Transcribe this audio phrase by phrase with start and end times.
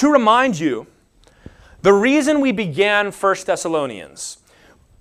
[0.00, 0.86] to remind you,
[1.82, 4.38] the reason we began 1 Thessalonians,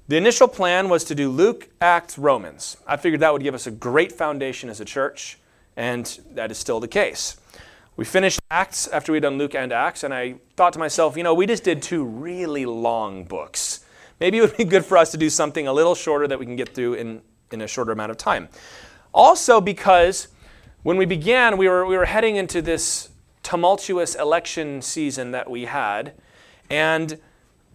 [0.09, 2.75] the initial plan was to do Luke, Acts, Romans.
[2.85, 5.39] I figured that would give us a great foundation as a church,
[5.77, 7.37] and that is still the case.
[7.95, 11.23] We finished Acts after we'd done Luke and Acts, and I thought to myself, you
[11.23, 13.85] know, we just did two really long books.
[14.19, 16.45] Maybe it would be good for us to do something a little shorter that we
[16.45, 17.21] can get through in,
[17.51, 18.49] in a shorter amount of time.
[19.13, 20.27] Also, because
[20.83, 23.07] when we began, we were, we were heading into this
[23.43, 26.13] tumultuous election season that we had,
[26.69, 27.19] and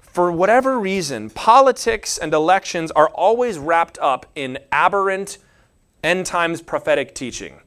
[0.00, 5.38] for whatever reason, politics and elections are always wrapped up in aberrant
[6.04, 7.60] end times prophetic teaching.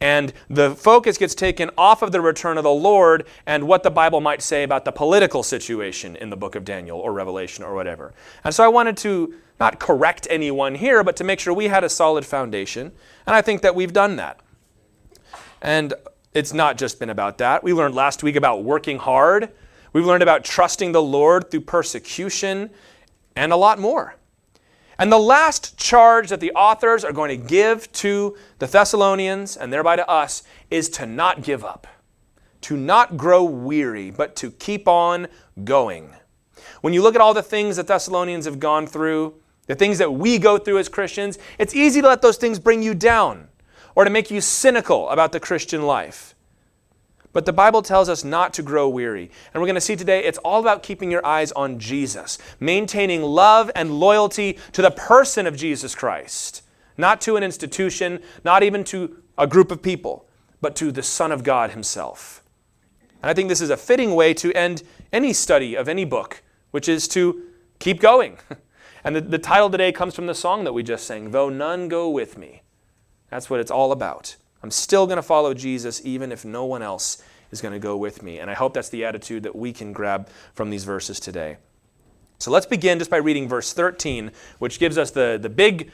[0.00, 3.90] And the focus gets taken off of the return of the Lord and what the
[3.90, 7.74] Bible might say about the political situation in the book of Daniel or Revelation or
[7.74, 8.12] whatever.
[8.44, 11.84] And so I wanted to not correct anyone here, but to make sure we had
[11.84, 12.92] a solid foundation.
[13.26, 14.40] And I think that we've done that.
[15.62, 15.94] And
[16.34, 17.62] it's not just been about that.
[17.62, 19.50] We learned last week about working hard.
[19.92, 22.70] We've learned about trusting the Lord through persecution
[23.36, 24.16] and a lot more.
[24.98, 29.72] And the last charge that the authors are going to give to the Thessalonians and
[29.72, 31.86] thereby to us is to not give up,
[32.62, 35.28] to not grow weary, but to keep on
[35.62, 36.14] going.
[36.80, 39.34] When you look at all the things that Thessalonians have gone through,
[39.66, 42.82] the things that we go through as Christians, it's easy to let those things bring
[42.82, 43.48] you down
[43.94, 46.34] or to make you cynical about the Christian life.
[47.32, 49.30] But the Bible tells us not to grow weary.
[49.52, 53.22] And we're going to see today it's all about keeping your eyes on Jesus, maintaining
[53.22, 56.62] love and loyalty to the person of Jesus Christ,
[56.96, 60.26] not to an institution, not even to a group of people,
[60.60, 62.42] but to the Son of God Himself.
[63.20, 66.42] And I think this is a fitting way to end any study of any book,
[66.70, 67.42] which is to
[67.78, 68.38] keep going.
[69.06, 71.88] And the, the title today comes from the song that we just sang, Though None
[71.88, 72.62] Go With Me.
[73.34, 74.36] That's what it's all about.
[74.62, 77.96] I'm still going to follow Jesus even if no one else is going to go
[77.96, 78.38] with me.
[78.38, 81.56] And I hope that's the attitude that we can grab from these verses today.
[82.38, 85.90] So let's begin just by reading verse 13, which gives us the, the big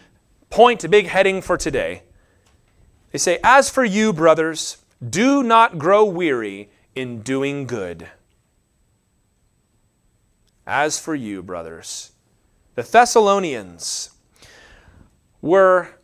[0.50, 2.02] point, the big heading for today.
[3.10, 4.76] They say, As for you, brothers,
[5.08, 8.06] do not grow weary in doing good.
[10.66, 12.12] As for you, brothers,
[12.74, 14.10] the Thessalonians
[15.40, 15.94] were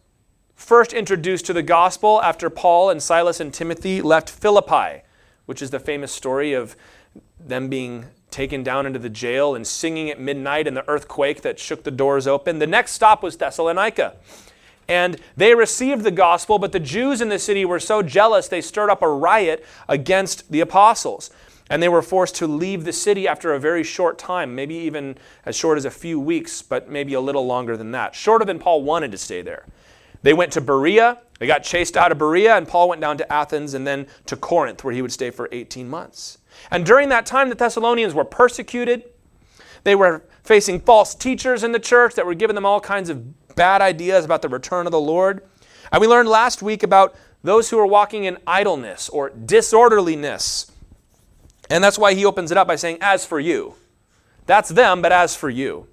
[0.66, 5.02] first introduced to the gospel after Paul and Silas and Timothy left Philippi,
[5.44, 6.74] which is the famous story of
[7.38, 11.60] them being taken down into the jail and singing at midnight and the earthquake that
[11.60, 12.58] shook the doors open.
[12.58, 14.16] The next stop was Thessalonica.
[14.88, 18.60] And they received the gospel, but the Jews in the city were so jealous they
[18.60, 21.30] stirred up a riot against the apostles.
[21.70, 25.16] And they were forced to leave the city after a very short time, maybe even
[25.44, 28.58] as short as a few weeks, but maybe a little longer than that, shorter than
[28.58, 29.64] Paul wanted to stay there.
[30.22, 31.18] They went to Berea.
[31.38, 34.36] They got chased out of Berea, and Paul went down to Athens and then to
[34.36, 36.38] Corinth, where he would stay for 18 months.
[36.70, 39.04] And during that time, the Thessalonians were persecuted.
[39.84, 43.54] They were facing false teachers in the church that were giving them all kinds of
[43.54, 45.42] bad ideas about the return of the Lord.
[45.92, 50.70] And we learned last week about those who are walking in idleness or disorderliness.
[51.70, 53.74] And that's why he opens it up by saying, As for you.
[54.46, 55.88] That's them, but as for you.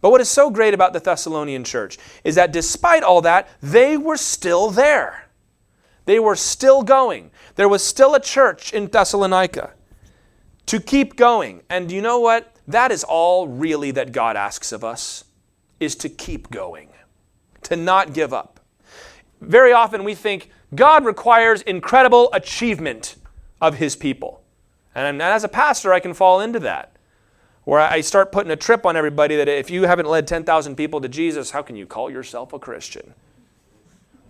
[0.00, 3.96] But what is so great about the Thessalonian church is that despite all that, they
[3.96, 5.26] were still there.
[6.06, 7.30] They were still going.
[7.56, 9.74] There was still a church in Thessalonica
[10.66, 11.62] to keep going.
[11.68, 12.54] And you know what?
[12.66, 15.24] That is all really that God asks of us
[15.78, 16.88] is to keep going,
[17.62, 18.60] to not give up.
[19.40, 23.16] Very often we think God requires incredible achievement
[23.60, 24.42] of his people.
[24.94, 26.89] And as a pastor, I can fall into that
[27.70, 31.00] where I start putting a trip on everybody that if you haven't led 10,000 people
[31.02, 33.14] to Jesus, how can you call yourself a Christian?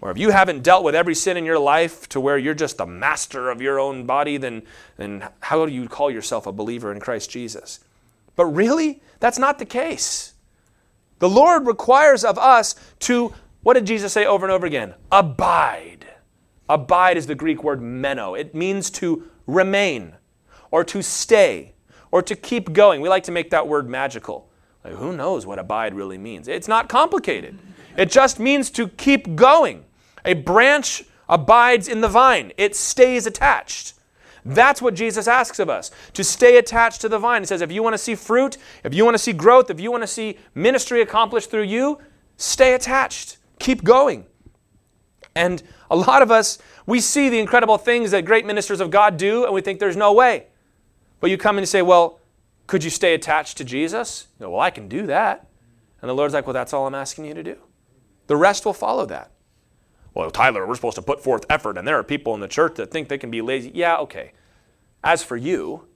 [0.03, 2.77] Or if you haven't dealt with every sin in your life to where you're just
[2.77, 4.65] the master of your own body, then,
[4.99, 7.81] then how do you call yourself a believer in Christ Jesus?
[8.37, 10.35] But really, that's not the case.
[11.19, 14.93] The Lord requires of us to, what did Jesus say over and over again?
[15.11, 16.05] Abide.
[16.69, 18.35] Abide is the Greek word meno.
[18.35, 20.17] It means to remain
[20.71, 21.73] or to stay
[22.13, 23.01] or to keep going.
[23.01, 24.49] We like to make that word magical.
[24.85, 26.49] Like, who knows what abide really means?
[26.49, 27.59] It's not complicated.
[27.97, 29.85] It just means to keep going.
[30.25, 33.95] A branch abides in the vine, it stays attached.
[34.45, 37.43] That's what Jesus asks of us to stay attached to the vine.
[37.43, 39.79] He says, if you want to see fruit, if you want to see growth, if
[39.79, 41.99] you want to see ministry accomplished through you,
[42.37, 43.37] stay attached.
[43.59, 44.25] Keep going.
[45.35, 49.17] And a lot of us, we see the incredible things that great ministers of God
[49.17, 50.47] do, and we think there's no way.
[51.21, 52.21] But you come and say, well,
[52.67, 54.29] could you stay attached to Jesus?
[54.39, 55.47] You well, I can do that.
[56.01, 57.57] And the Lord's like, well, that's all I'm asking you to do.
[58.27, 59.31] The rest will follow that.
[60.15, 62.77] Well, Tyler, we're supposed to put forth effort, and there are people in the church
[62.77, 63.71] that think they can be lazy.
[63.75, 64.33] Yeah, okay.
[65.05, 65.87] As for you,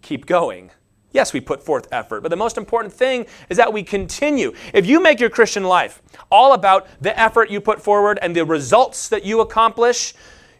[0.00, 0.70] keep going.
[1.12, 4.52] Yes, we put forth effort, but the most important thing is that we continue.
[4.74, 8.44] If you make your Christian life all about the effort you put forward and the
[8.44, 10.14] results that you accomplish,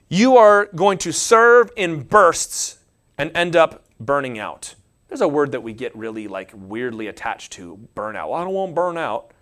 [0.08, 2.78] you are going to serve in bursts
[3.18, 4.74] and end up burning out.
[5.08, 8.28] There's a word that we get really like weirdly attached to burnout.
[8.28, 9.32] Well, I don't want to burn out.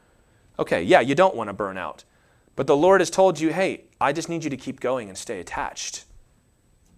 [0.58, 2.04] Okay, yeah, you don't want to burn out.
[2.54, 5.18] But the Lord has told you, hey, I just need you to keep going and
[5.18, 6.04] stay attached.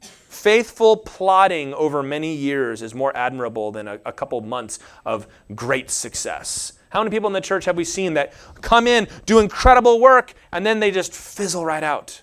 [0.00, 5.90] Faithful plodding over many years is more admirable than a, a couple months of great
[5.90, 6.75] success.
[6.90, 10.34] How many people in the church have we seen that come in, do incredible work,
[10.52, 12.22] and then they just fizzle right out?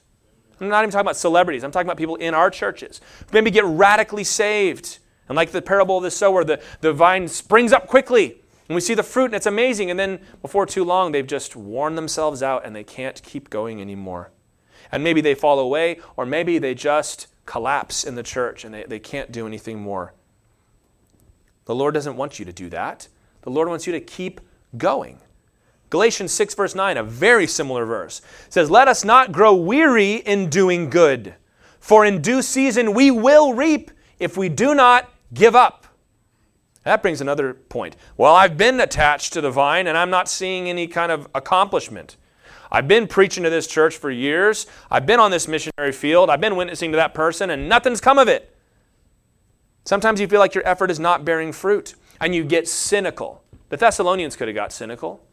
[0.61, 1.63] I'm not even talking about celebrities.
[1.63, 3.01] I'm talking about people in our churches.
[3.33, 4.99] Maybe get radically saved.
[5.27, 8.41] And like the parable of the sower, the, the vine springs up quickly.
[8.67, 9.91] And we see the fruit, and it's amazing.
[9.91, 13.81] And then before too long, they've just worn themselves out and they can't keep going
[13.81, 14.31] anymore.
[14.91, 18.83] And maybe they fall away, or maybe they just collapse in the church and they,
[18.83, 20.13] they can't do anything more.
[21.65, 23.07] The Lord doesn't want you to do that.
[23.41, 24.41] The Lord wants you to keep
[24.77, 25.19] going.
[25.89, 30.49] Galatians 6, verse 9, a very similar verse, says, Let us not grow weary in
[30.49, 31.35] doing good,
[31.79, 35.87] for in due season we will reap if we do not give up.
[36.83, 37.95] That brings another point.
[38.15, 42.15] Well, I've been attached to the vine and I'm not seeing any kind of accomplishment.
[42.71, 44.67] I've been preaching to this church for years.
[44.91, 46.29] I've been on this missionary field.
[46.29, 48.55] I've been witnessing to that person and nothing's come of it.
[49.85, 53.43] Sometimes you feel like your effort is not bearing fruit and you get cynical.
[53.69, 55.25] The Thessalonians could have got cynical.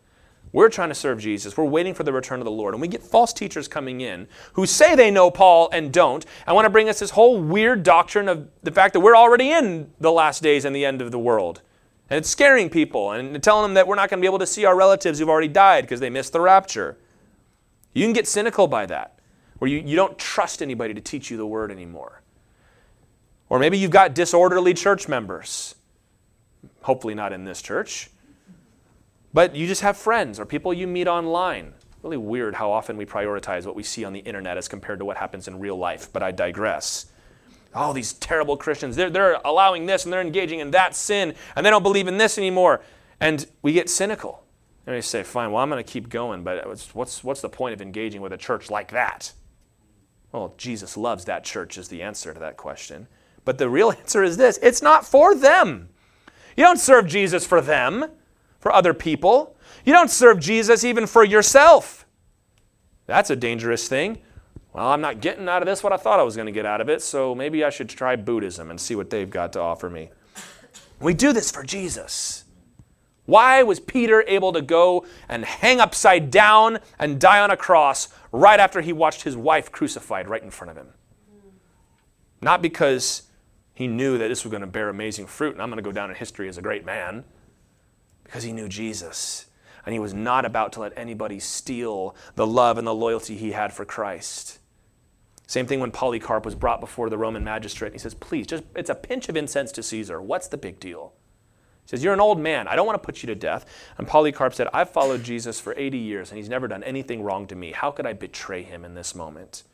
[0.52, 1.56] We're trying to serve Jesus.
[1.56, 2.74] We're waiting for the return of the Lord.
[2.74, 6.52] And we get false teachers coming in who say they know Paul and don't, I
[6.52, 9.92] want to bring us this whole weird doctrine of the fact that we're already in
[9.98, 11.62] the last days and the end of the world.
[12.10, 14.46] And it's scaring people and telling them that we're not going to be able to
[14.46, 16.98] see our relatives who've already died because they missed the rapture.
[17.94, 19.18] You can get cynical by that,
[19.58, 22.20] where you, you don't trust anybody to teach you the word anymore.
[23.48, 25.74] Or maybe you've got disorderly church members.
[26.82, 28.10] Hopefully, not in this church
[29.32, 31.74] but you just have friends or people you meet online.
[32.02, 35.04] Really weird how often we prioritize what we see on the internet as compared to
[35.04, 37.06] what happens in real life, but I digress.
[37.74, 41.64] All these terrible Christians, they're, they're allowing this and they're engaging in that sin and
[41.64, 42.82] they don't believe in this anymore.
[43.20, 44.44] And we get cynical.
[44.86, 47.72] And we say, fine, well, I'm going to keep going, but what's, what's the point
[47.72, 49.32] of engaging with a church like that?
[50.32, 53.06] Well, Jesus loves that church, is the answer to that question.
[53.44, 55.88] But the real answer is this it's not for them.
[56.56, 58.06] You don't serve Jesus for them
[58.62, 59.56] for other people.
[59.84, 62.06] You don't serve Jesus even for yourself.
[63.06, 64.18] That's a dangerous thing.
[64.72, 66.64] Well, I'm not getting out of this what I thought I was going to get
[66.64, 69.60] out of it, so maybe I should try Buddhism and see what they've got to
[69.60, 70.10] offer me.
[71.00, 72.44] We do this for Jesus.
[73.26, 78.08] Why was Peter able to go and hang upside down and die on a cross
[78.30, 80.88] right after he watched his wife crucified right in front of him?
[82.40, 83.24] Not because
[83.74, 85.92] he knew that this was going to bear amazing fruit and I'm going to go
[85.92, 87.24] down in history as a great man
[88.32, 89.44] because he knew Jesus.
[89.84, 93.52] And he was not about to let anybody steal the love and the loyalty he
[93.52, 94.58] had for Christ.
[95.46, 97.92] Same thing when Polycarp was brought before the Roman magistrate.
[97.92, 100.22] He says, Please, just it's a pinch of incense to Caesar.
[100.22, 101.12] What's the big deal?
[101.84, 102.68] He says, You're an old man.
[102.68, 103.66] I don't want to put you to death.
[103.98, 107.46] And Polycarp said, I've followed Jesus for 80 years and he's never done anything wrong
[107.48, 107.72] to me.
[107.72, 109.64] How could I betray him in this moment?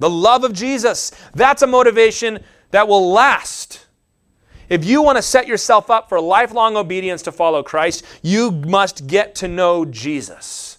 [0.00, 2.40] The love of Jesus, that's a motivation
[2.72, 3.86] that will last.
[4.68, 9.06] If you want to set yourself up for lifelong obedience to follow Christ, you must
[9.06, 10.78] get to know Jesus.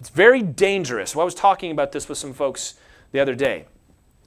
[0.00, 1.14] It's very dangerous.
[1.14, 2.74] Well, I was talking about this with some folks
[3.12, 3.66] the other day.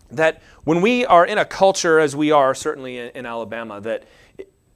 [0.10, 4.06] That when we are in a culture, as we are certainly in, in Alabama, that,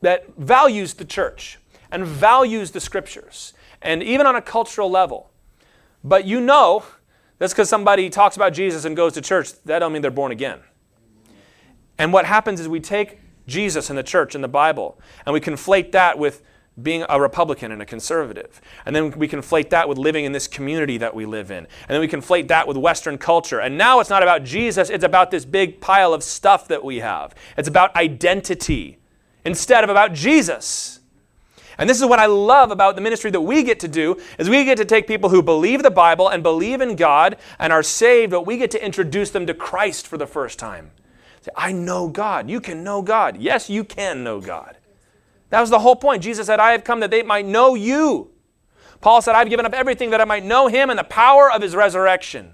[0.01, 1.57] that values the church
[1.91, 5.29] and values the scriptures, and even on a cultural level,
[6.03, 6.83] but you know
[7.37, 10.31] that's because somebody talks about Jesus and goes to church, that don't mean they're born
[10.31, 10.59] again.
[11.97, 14.97] And what happens is we take Jesus and the church and the Bible.
[15.25, 16.41] And we conflate that with
[16.81, 18.61] being a Republican and a conservative.
[18.85, 21.57] And then we conflate that with living in this community that we live in.
[21.57, 23.59] And then we conflate that with Western culture.
[23.59, 26.97] And now it's not about Jesus, it's about this big pile of stuff that we
[26.97, 27.35] have.
[27.57, 28.99] It's about identity
[29.45, 30.99] instead of about Jesus.
[31.77, 34.49] And this is what I love about the ministry that we get to do is
[34.49, 37.83] we get to take people who believe the Bible and believe in God and are
[37.83, 40.91] saved, but we get to introduce them to Christ for the first time.
[41.41, 42.49] Say, I know God.
[42.49, 43.37] You can know God.
[43.37, 44.77] Yes, you can know God.
[45.49, 46.23] That was the whole point.
[46.23, 48.31] Jesus said, I have come that they might know you.
[49.01, 51.61] Paul said, I've given up everything that I might know him and the power of
[51.61, 52.51] his resurrection.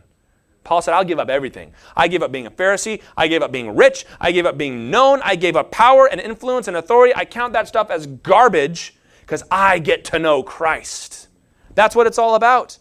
[0.64, 1.74] Paul said, I'll give up everything.
[1.96, 3.02] I gave up being a Pharisee.
[3.16, 4.06] I gave up being rich.
[4.20, 5.22] I gave up being known.
[5.24, 7.14] I gave up power and influence and authority.
[7.16, 11.28] I count that stuff as garbage because I get to know Christ.
[11.76, 12.80] That's what it's all about.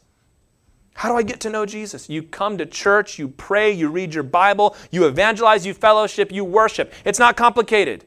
[0.94, 2.08] How do I get to know Jesus?
[2.08, 6.44] You come to church, you pray, you read your Bible, you evangelize, you fellowship, you
[6.44, 6.92] worship.
[7.04, 8.06] It's not complicated.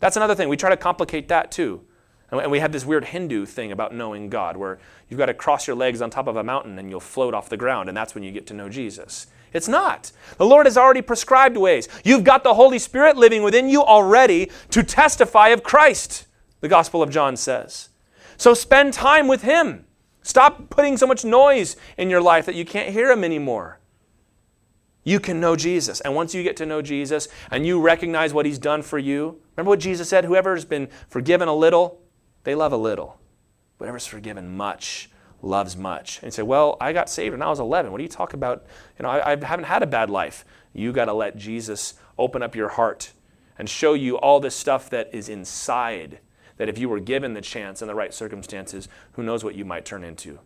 [0.00, 0.48] That's another thing.
[0.48, 1.82] We try to complicate that too.
[2.30, 4.78] And we have this weird Hindu thing about knowing God, where
[5.08, 7.48] you've got to cross your legs on top of a mountain and you'll float off
[7.48, 9.28] the ground, and that's when you get to know Jesus.
[9.52, 10.10] It's not.
[10.36, 11.88] The Lord has already prescribed ways.
[12.02, 16.26] You've got the Holy Spirit living within you already to testify of Christ,
[16.60, 17.90] the Gospel of John says.
[18.36, 19.83] So spend time with Him.
[20.24, 23.78] Stop putting so much noise in your life that you can't hear Him anymore.
[25.04, 26.00] You can know Jesus.
[26.00, 29.38] And once you get to know Jesus and you recognize what He's done for you,
[29.54, 30.24] remember what Jesus said?
[30.24, 32.00] Whoever has been forgiven a little,
[32.44, 33.20] they love a little.
[33.76, 35.10] Whatever's forgiven much
[35.42, 36.20] loves much.
[36.22, 37.92] And say, Well, I got saved when I was 11.
[37.92, 38.64] What do you talk about?
[38.98, 40.46] You know, I, I haven't had a bad life.
[40.72, 43.12] You got to let Jesus open up your heart
[43.58, 46.20] and show you all this stuff that is inside.
[46.56, 49.64] That if you were given the chance and the right circumstances, who knows what you
[49.64, 50.38] might turn into.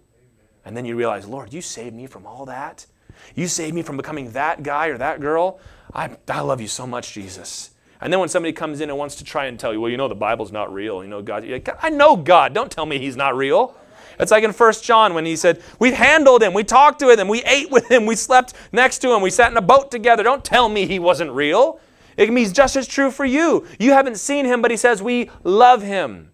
[0.64, 2.86] And then you realize, Lord, you saved me from all that.
[3.34, 5.60] You saved me from becoming that guy or that girl.
[5.92, 7.70] I, I love you so much, Jesus.
[8.00, 9.96] And then when somebody comes in and wants to try and tell you, well, you
[9.96, 11.02] know, the Bible's not real.
[11.02, 12.54] You know, God, like, I know God.
[12.54, 13.76] Don't tell me he's not real.
[14.20, 17.28] It's like in 1 John when he said, We've handled him, we talked to him,
[17.28, 20.22] we ate with him, we slept next to him, we sat in a boat together.
[20.22, 21.80] Don't tell me he wasn't real.
[22.18, 23.64] It can means just as true for you.
[23.78, 26.32] You haven't seen him, but he says, We love him.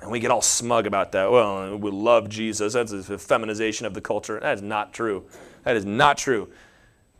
[0.00, 1.30] And we get all smug about that.
[1.30, 2.72] Well, we love Jesus.
[2.72, 4.40] That's a feminization of the culture.
[4.40, 5.26] That is not true.
[5.64, 6.48] That is not true.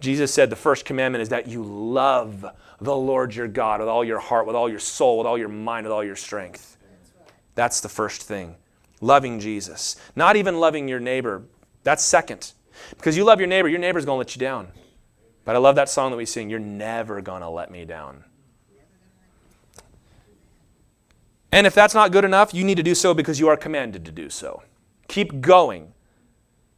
[0.01, 2.45] Jesus said the first commandment is that you love
[2.81, 5.49] the Lord your God with all your heart, with all your soul, with all your
[5.49, 6.77] mind, with all your strength.
[7.55, 8.57] That's the first thing.
[9.01, 9.97] Loving Jesus.
[10.17, 11.45] Not even loving your neighbor.
[11.85, 12.53] That's second.
[12.91, 14.69] Because you love your neighbor, your neighbor's going to let you down.
[15.45, 18.25] But I love that song that we sing, You're never to let me down.
[21.51, 24.07] And if that's not good enough, you need to do so because you are commanded
[24.07, 24.63] to do so.
[25.09, 25.93] Keep going.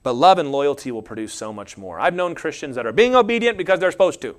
[0.03, 2.01] But love and loyalty will produce so much more.
[2.01, 4.37] I've known Christians that are being obedient because they're supposed to.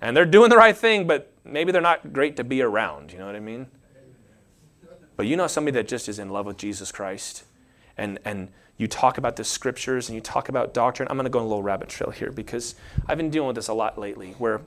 [0.00, 3.12] And they're doing the right thing, but maybe they're not great to be around.
[3.12, 3.68] You know what I mean?
[5.16, 7.44] But you know somebody that just is in love with Jesus Christ,
[7.96, 8.48] and, and
[8.80, 11.06] you talk about the scriptures and you talk about doctrine.
[11.10, 12.74] I'm going to go on a little rabbit trail here because
[13.06, 14.62] I've been dealing with this a lot lately where,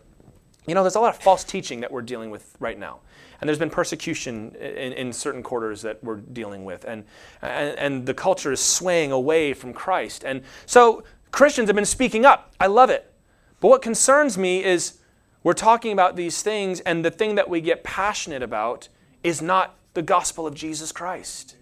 [0.68, 3.00] you know, there's a lot of false teaching that we're dealing with right now.
[3.42, 6.86] And there's been persecution in, in certain quarters that we're dealing with.
[6.86, 7.06] And,
[7.42, 10.24] and, and the culture is swaying away from Christ.
[10.24, 12.54] And so Christians have been speaking up.
[12.60, 13.12] I love it.
[13.62, 15.00] But what concerns me is
[15.42, 18.90] we're talking about these things, and the thing that we get passionate about
[19.24, 21.56] is not the gospel of Jesus Christ.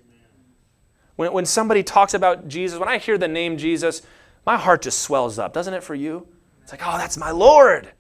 [1.15, 4.01] When, when somebody talks about Jesus, when I hear the name Jesus,
[4.45, 6.27] my heart just swells up, doesn't it for you?
[6.63, 7.91] It's like, oh, that's my Lord.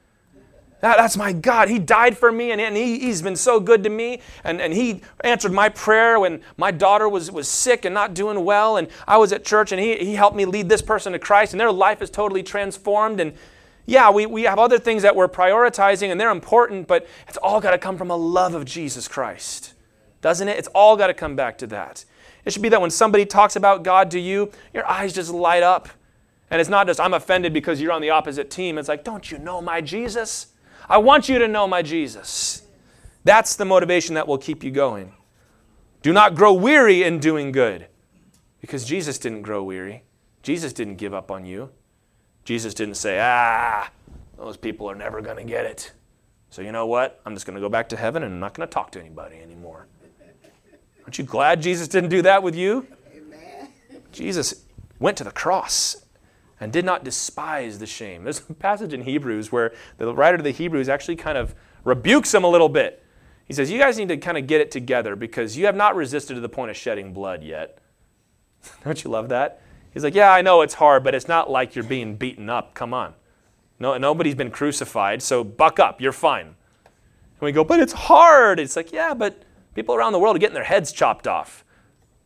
[0.81, 1.69] That, that's my God.
[1.69, 4.19] He died for me, and, and he, has been so good to me.
[4.43, 8.43] And, and He answered my prayer when my daughter was, was sick and not doing
[8.43, 8.77] well.
[8.77, 11.53] And I was at church, and he, he helped me lead this person to Christ,
[11.53, 13.19] and their life is totally transformed.
[13.19, 13.33] And
[13.85, 17.59] yeah, we, we have other things that we're prioritizing and they're important, but it's all
[17.59, 19.73] got to come from a love of Jesus Christ.
[20.21, 20.57] Doesn't it?
[20.57, 22.05] It's all got to come back to that.
[22.45, 25.63] It should be that when somebody talks about God to you, your eyes just light
[25.63, 25.89] up.
[26.49, 28.77] And it's not just, I'm offended because you're on the opposite team.
[28.77, 30.47] It's like, don't you know my Jesus?
[30.89, 32.63] I want you to know my Jesus.
[33.23, 35.13] That's the motivation that will keep you going.
[36.01, 37.87] Do not grow weary in doing good
[38.59, 40.03] because Jesus didn't grow weary.
[40.41, 41.69] Jesus didn't give up on you.
[42.43, 43.89] Jesus didn't say, ah,
[44.37, 45.91] those people are never going to get it.
[46.49, 47.21] So you know what?
[47.25, 48.99] I'm just going to go back to heaven and I'm not going to talk to
[48.99, 49.87] anybody anymore.
[51.11, 52.87] Aren't you glad Jesus didn't do that with you?
[53.13, 53.67] Amen.
[54.13, 54.63] Jesus
[54.97, 56.05] went to the cross
[56.57, 58.23] and did not despise the shame.
[58.23, 61.53] There's a passage in Hebrews where the writer of the Hebrews actually kind of
[61.83, 63.03] rebukes him a little bit.
[63.45, 65.97] He says, You guys need to kind of get it together because you have not
[65.97, 67.79] resisted to the point of shedding blood yet.
[68.85, 69.61] Don't you love that?
[69.93, 72.73] He's like, Yeah, I know it's hard, but it's not like you're being beaten up.
[72.73, 73.15] Come on.
[73.81, 75.99] No, nobody's been crucified, so buck up.
[75.99, 76.45] You're fine.
[76.45, 76.55] And
[77.41, 78.61] we go, But it's hard.
[78.61, 79.43] It's like, Yeah, but
[79.75, 81.63] people around the world are getting their heads chopped off.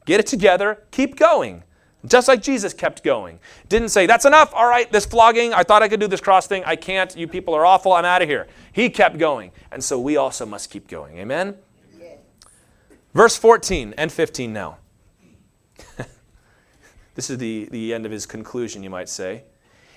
[0.06, 0.84] Get it together.
[0.92, 1.64] Keep going.
[2.06, 3.40] Just like Jesus kept going.
[3.68, 4.54] Didn't say, That's enough.
[4.54, 5.54] All right, this flogging.
[5.54, 6.64] I thought I could do this cross thing.
[6.66, 7.16] I can't.
[7.16, 7.94] You people are awful.
[7.94, 8.48] I'm out of here.
[8.72, 9.52] He kept going.
[9.72, 11.18] And so we also must keep going.
[11.18, 11.56] Amen?
[13.14, 14.78] Verse 14 and 15 now.
[17.16, 19.44] This is the, the end of his conclusion, you might say.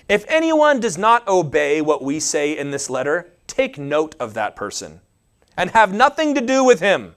[0.07, 4.55] If anyone does not obey what we say in this letter, take note of that
[4.55, 5.01] person
[5.57, 7.15] and have nothing to do with him,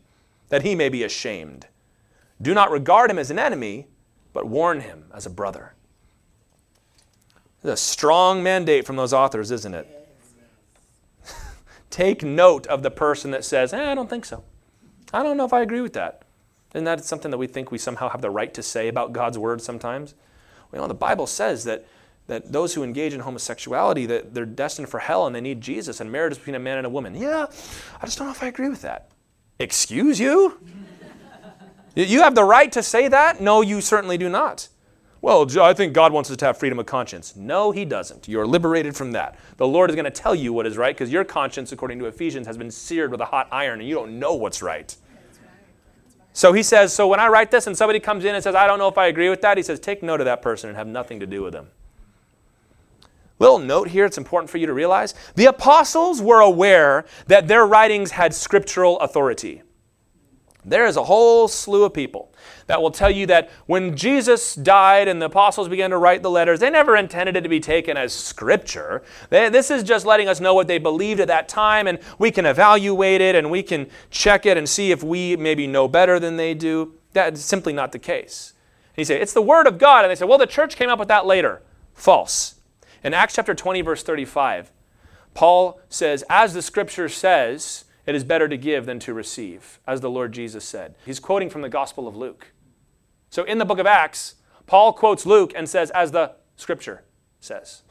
[0.53, 1.67] that he may be ashamed.
[2.43, 3.87] Do not regard him as an enemy,
[4.35, 5.73] but warn him as a brother.
[7.57, 9.89] It's a strong mandate from those authors, isn't it?
[11.91, 14.45] take note of the person that says, eh, I don't think so.
[15.15, 16.25] I don't know if I agree with that.
[16.75, 19.39] Isn't that something that we think we somehow have the right to say about God's
[19.39, 20.15] word sometimes?
[20.71, 21.87] You know, the Bible says that,
[22.27, 25.99] that those who engage in homosexuality, that they're destined for hell and they need Jesus,
[25.99, 27.15] and marriage is between a man and a woman.
[27.15, 27.47] Yeah,
[28.03, 29.09] I just don't know if I agree with that.
[29.63, 30.59] Excuse you?
[31.95, 33.41] you have the right to say that?
[33.41, 34.69] No, you certainly do not.
[35.21, 37.37] Well, I think God wants us to have freedom of conscience.
[37.37, 38.27] No, He doesn't.
[38.27, 39.39] You're liberated from that.
[39.59, 42.07] The Lord is going to tell you what is right because your conscience, according to
[42.07, 44.97] Ephesians, has been seared with a hot iron and you don't know what's right.
[46.33, 48.67] So he says, so when I write this and somebody comes in and says, I
[48.67, 50.77] don't know if I agree with that, he says, take note of that person and
[50.77, 51.69] have nothing to do with them.
[53.43, 57.67] Little note here, it's important for you to realize the apostles were aware that their
[57.67, 59.63] writings had scriptural authority.
[60.65, 62.33] There is a whole slew of people
[62.69, 66.31] that will tell you that when Jesus died and the apostles began to write the
[66.31, 69.03] letters, they never intended it to be taken as scripture.
[69.29, 72.31] They, this is just letting us know what they believed at that time, and we
[72.31, 76.21] can evaluate it and we can check it and see if we maybe know better
[76.21, 76.95] than they do.
[77.13, 78.53] That's simply not the case.
[78.95, 80.05] And you say, it's the Word of God.
[80.05, 81.61] And they say, well, the church came up with that later.
[81.93, 82.55] False.
[83.05, 84.71] In Acts chapter 20, verse 35,
[85.35, 90.01] Paul says, as the scripture says, it is better to give than to receive, as
[90.01, 90.95] the Lord Jesus said.
[91.05, 92.53] He's quoting from the Gospel of Luke.
[93.31, 97.05] So in the book of Acts, Paul quotes Luke and says, as the scripture
[97.41, 97.83] says.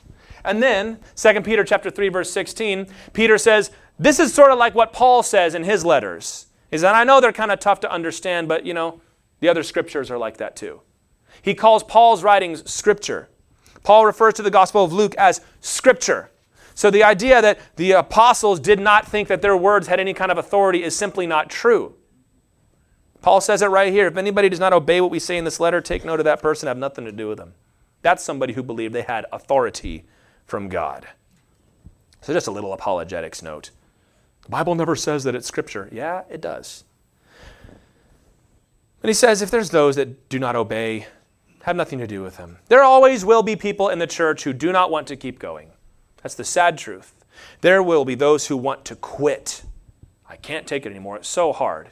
[0.43, 4.73] And then, 2 Peter chapter 3, verse 16, Peter says, this is sort of like
[4.73, 6.47] what Paul says in his letters.
[6.71, 9.01] Is that I know they're kind of tough to understand, but you know,
[9.39, 10.81] the other scriptures are like that too.
[11.41, 13.29] He calls Paul's writings scripture.
[13.83, 16.29] Paul refers to the Gospel of Luke as scripture.
[16.73, 20.31] So the idea that the apostles did not think that their words had any kind
[20.31, 21.95] of authority is simply not true.
[23.21, 24.07] Paul says it right here.
[24.07, 26.41] If anybody does not obey what we say in this letter, take note of that
[26.41, 27.53] person, have nothing to do with them.
[28.01, 30.05] That's somebody who believed they had authority
[30.45, 31.07] from God.
[32.21, 33.71] So just a little apologetics note.
[34.43, 35.87] The Bible never says that it's scripture.
[35.91, 36.83] Yeah, it does.
[39.03, 41.07] And he says if there's those that do not obey,
[41.63, 42.57] have nothing to do with them.
[42.67, 45.71] There always will be people in the church who do not want to keep going.
[46.21, 47.13] That's the sad truth.
[47.61, 49.63] There will be those who want to quit.
[50.27, 51.17] I can't take it anymore.
[51.17, 51.89] It's so hard.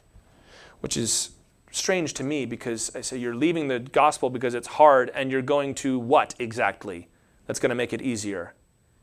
[0.82, 1.32] Which is
[1.72, 5.42] strange to me because I say you're leaving the gospel because it's hard and you're
[5.42, 7.08] going to what exactly
[7.46, 8.54] that's going to make it easier?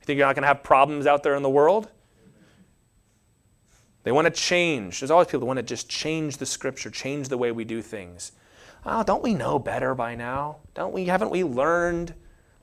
[0.01, 1.90] You think you're not going to have problems out there in the world?
[4.05, 5.01] They want to change.
[5.01, 7.83] There's always people that want to just change the scripture, change the way we do
[7.83, 8.33] things.
[8.88, 10.59] Oh, don't we know better by now?
[10.75, 11.07] Don't we?
[11.07, 12.14] Haven't we learned?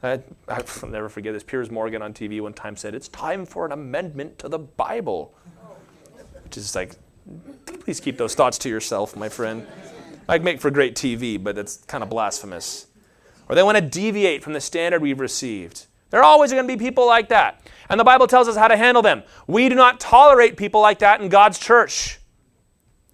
[0.01, 0.21] I,
[0.81, 1.43] will never forget this.
[1.43, 5.33] Piers Morgan on TV one time said, It's time for an amendment to the Bible.
[6.43, 6.95] Which is like,
[7.65, 9.67] please keep those thoughts to yourself, my friend.
[10.27, 12.87] Might make for great TV, but it's kind of blasphemous.
[13.49, 15.87] Or they want to deviate from the standard we've received.
[16.09, 17.61] There are always going to be people like that.
[17.89, 19.23] And the Bible tells us how to handle them.
[19.47, 22.19] We do not tolerate people like that in God's church.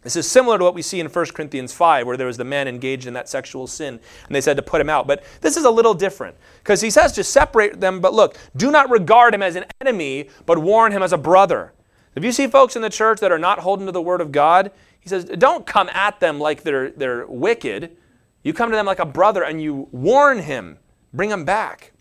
[0.01, 2.45] This is similar to what we see in 1 Corinthians 5, where there was the
[2.45, 5.07] man engaged in that sexual sin, and they said to put him out.
[5.07, 8.71] But this is a little different, because he says to separate them, but look, do
[8.71, 11.73] not regard him as an enemy, but warn him as a brother.
[12.15, 14.31] If you see folks in the church that are not holding to the word of
[14.31, 17.95] God, he says, don't come at them like they're, they're wicked.
[18.43, 20.77] You come to them like a brother and you warn him,
[21.13, 21.91] bring him back.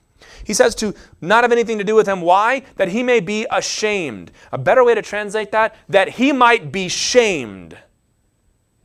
[0.43, 2.21] He says to not have anything to do with him.
[2.21, 2.63] Why?
[2.77, 4.33] That he may be ashamed.
[4.51, 7.77] A better way to translate that, that he might be shamed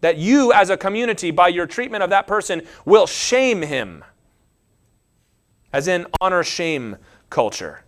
[0.04, 4.04] that you as a community, by your treatment of that person, will shame him.
[5.72, 6.98] As in honor shame
[7.30, 7.86] culture.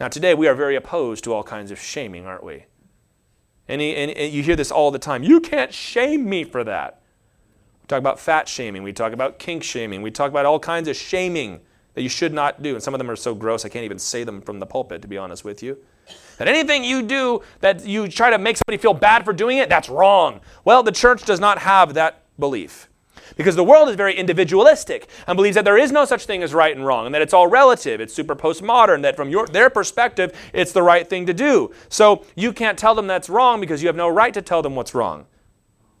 [0.00, 2.64] Now, today we are very opposed to all kinds of shaming, aren't we?
[3.68, 5.22] And, and, and you hear this all the time.
[5.22, 7.02] You can't shame me for that.
[7.82, 8.82] We talk about fat shaming.
[8.82, 10.00] We talk about kink shaming.
[10.00, 11.60] We talk about all kinds of shaming
[11.92, 12.72] that you should not do.
[12.72, 15.02] And some of them are so gross, I can't even say them from the pulpit,
[15.02, 15.76] to be honest with you.
[16.38, 19.68] That anything you do that you try to make somebody feel bad for doing it,
[19.68, 20.40] that's wrong.
[20.64, 22.88] Well, the church does not have that belief.
[23.36, 26.52] Because the world is very individualistic and believes that there is no such thing as
[26.52, 28.00] right and wrong and that it's all relative.
[28.00, 31.72] It's super postmodern, that from your, their perspective, it's the right thing to do.
[31.88, 34.74] So you can't tell them that's wrong because you have no right to tell them
[34.74, 35.26] what's wrong.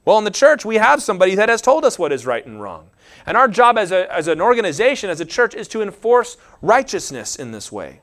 [0.04, 2.60] Well, in the church, we have somebody that has told us what is right and
[2.60, 2.90] wrong.
[3.26, 7.36] And our job as, a, as an organization, as a church, is to enforce righteousness
[7.36, 8.00] in this way.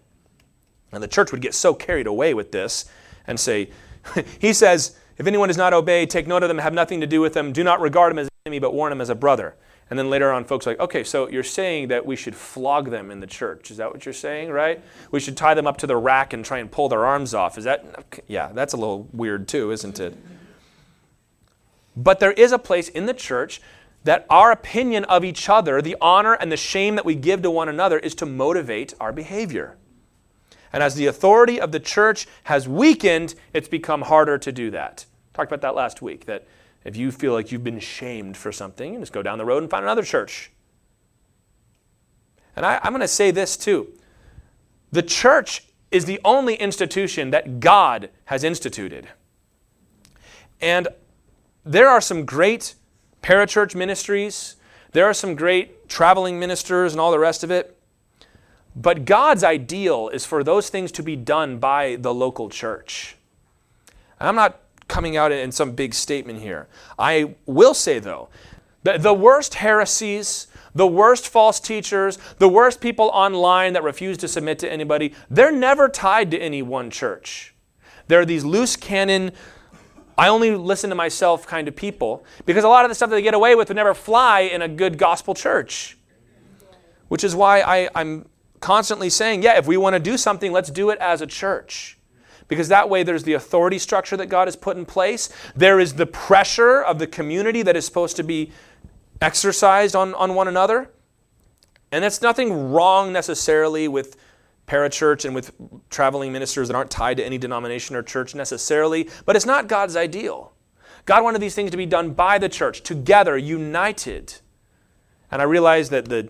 [0.91, 2.85] And the church would get so carried away with this
[3.25, 3.69] and say,
[4.39, 7.21] He says, if anyone does not obey, take note of them, have nothing to do
[7.21, 9.55] with them, do not regard him as an enemy, but warn him as a brother.
[9.89, 12.91] And then later on, folks are like, okay, so you're saying that we should flog
[12.91, 13.71] them in the church.
[13.71, 14.83] Is that what you're saying, right?
[15.11, 17.57] We should tie them up to the rack and try and pull their arms off.
[17.57, 20.17] Is that, yeah, that's a little weird too, isn't it?
[21.95, 23.61] But there is a place in the church
[24.03, 27.49] that our opinion of each other, the honor and the shame that we give to
[27.49, 29.77] one another, is to motivate our behavior.
[30.77, 35.07] And as the authority of the church has weakened, it's become harder to do that.
[35.33, 36.45] Talked about that last week, that
[36.83, 39.63] if you feel like you've been shamed for something, you just go down the road
[39.63, 40.51] and find another church.
[42.55, 43.91] And I, I'm going to say this too
[44.91, 49.07] the church is the only institution that God has instituted.
[50.61, 50.89] And
[51.65, 52.75] there are some great
[53.23, 54.57] parachurch ministries,
[54.91, 57.76] there are some great traveling ministers, and all the rest of it.
[58.79, 63.15] But God's ideal is for those things to be done by the local church.
[64.19, 66.67] I'm not coming out in some big statement here.
[66.97, 68.29] I will say, though,
[68.83, 74.27] that the worst heresies, the worst false teachers, the worst people online that refuse to
[74.27, 77.55] submit to anybody, they're never tied to any one church.
[78.07, 79.31] There are these loose cannon,
[80.19, 83.15] I only listen to myself kind of people because a lot of the stuff that
[83.15, 85.97] they get away with would never fly in a good gospel church.
[87.07, 88.27] Which is why I, I'm
[88.59, 91.97] constantly saying, yeah, if we want to do something, let's do it as a church
[92.47, 95.29] because that way there's the authority structure that God has put in place.
[95.55, 98.51] There is the pressure of the community that is supposed to be
[99.21, 100.89] exercised on, on one another.
[101.91, 104.17] And that's nothing wrong necessarily with
[104.67, 105.51] parachurch and with
[105.89, 109.95] traveling ministers that aren't tied to any denomination or church necessarily, but it's not God's
[109.95, 110.53] ideal.
[111.05, 114.33] God wanted these things to be done by the church, together, united.
[115.31, 116.29] And I realize that the,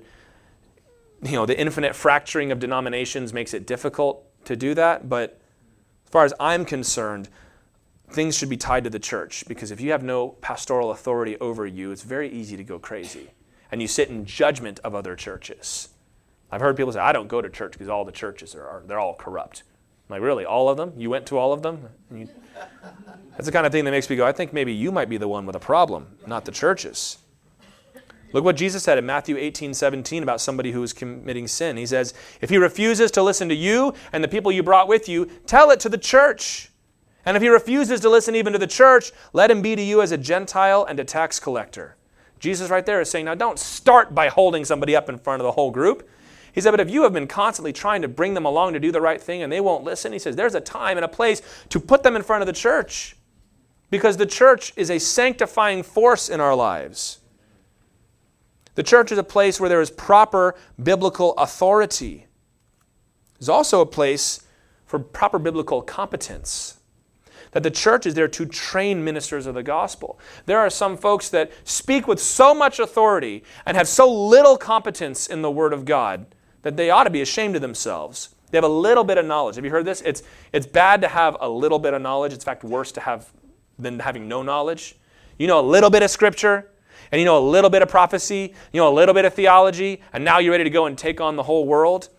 [1.24, 5.42] you know, the infinite fracturing of denominations makes it difficult to do that, but
[6.06, 7.30] as far as I'm concerned,
[8.10, 11.66] things should be tied to the church because if you have no pastoral authority over
[11.66, 13.32] you, it's very easy to go crazy.
[13.72, 15.90] And you sit in judgment of other churches.
[16.50, 19.00] I've heard people say, I don't go to church because all the churches are, they're
[19.00, 19.64] all corrupt.
[20.08, 20.46] I'm like, really?
[20.46, 20.94] All of them?
[20.96, 21.90] You went to all of them?
[22.10, 22.30] You...
[23.32, 25.18] That's the kind of thing that makes me go, I think maybe you might be
[25.18, 27.18] the one with a problem, not the churches.
[28.34, 31.78] Look what Jesus said in Matthew 18, 17 about somebody who is committing sin.
[31.78, 35.08] He says, If he refuses to listen to you and the people you brought with
[35.08, 36.70] you, tell it to the church.
[37.26, 40.02] And if he refuses to listen even to the church, let him be to you
[40.02, 41.96] as a Gentile and a tax collector.
[42.40, 45.46] Jesus, right there, is saying, Now don't start by holding somebody up in front of
[45.46, 46.10] the whole group.
[46.52, 48.92] He said, But if you have been constantly trying to bring them along to do
[48.92, 51.42] the right thing and they won't listen, he says, There's a time and a place
[51.70, 53.16] to put them in front of the church.
[53.90, 57.20] Because the church is a sanctifying force in our lives.
[58.78, 62.28] The church is a place where there is proper biblical authority.
[63.40, 64.42] It's also a place
[64.86, 66.78] for proper biblical competence.
[67.54, 70.20] That the church is there to train ministers of the gospel.
[70.46, 75.26] There are some folks that speak with so much authority and have so little competence
[75.26, 76.28] in the Word of God
[76.62, 78.36] that they ought to be ashamed of themselves.
[78.52, 79.56] They have a little bit of knowledge.
[79.56, 80.02] Have you heard this?
[80.02, 80.22] It's,
[80.54, 82.32] it's bad to have a little bit of knowledge.
[82.32, 83.28] It's in fact worse to have
[83.80, 84.96] than having no knowledge.
[85.40, 86.70] You know a little bit of scripture,
[87.12, 90.02] and you know a little bit of prophecy, you know a little bit of theology,
[90.14, 92.10] and now you're ready to go and take on the whole world.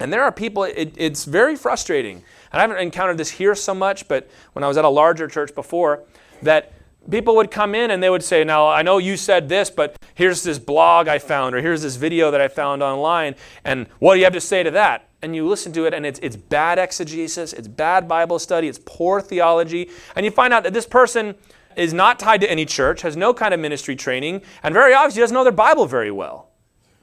[0.00, 2.16] And there are people, it, it's very frustrating.
[2.52, 5.28] And I haven't encountered this here so much, but when I was at a larger
[5.28, 6.04] church before,
[6.42, 6.72] that
[7.10, 9.96] people would come in and they would say, Now, I know you said this, but
[10.14, 14.14] here's this blog I found, or here's this video that I found online, and what
[14.14, 15.08] do you have to say to that?
[15.22, 18.80] And you listen to it, and it's, it's bad exegesis, it's bad Bible study, it's
[18.84, 21.34] poor theology, and you find out that this person
[21.76, 25.20] is not tied to any church, has no kind of ministry training, and very obviously
[25.20, 26.50] doesn't know their Bible very well.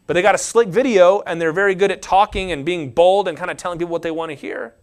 [0.08, 3.28] But they got a slick video and they're very good at talking and being bold
[3.28, 4.74] and kind of telling people what they want to hear.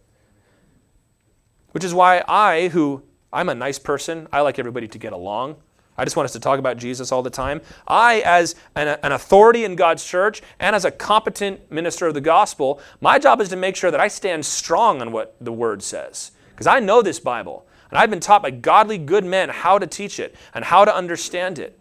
[1.71, 5.57] Which is why I, who I'm a nice person, I like everybody to get along.
[5.97, 7.61] I just want us to talk about Jesus all the time.
[7.87, 12.21] I, as an, an, authority in God's church and as a competent minister of the
[12.21, 15.81] gospel, my job is to make sure that I stand strong on what the word
[15.81, 16.31] says.
[16.51, 17.65] Because I know this Bible.
[17.91, 20.95] And I've been taught by godly, good men how to teach it and how to
[20.95, 21.79] understand it.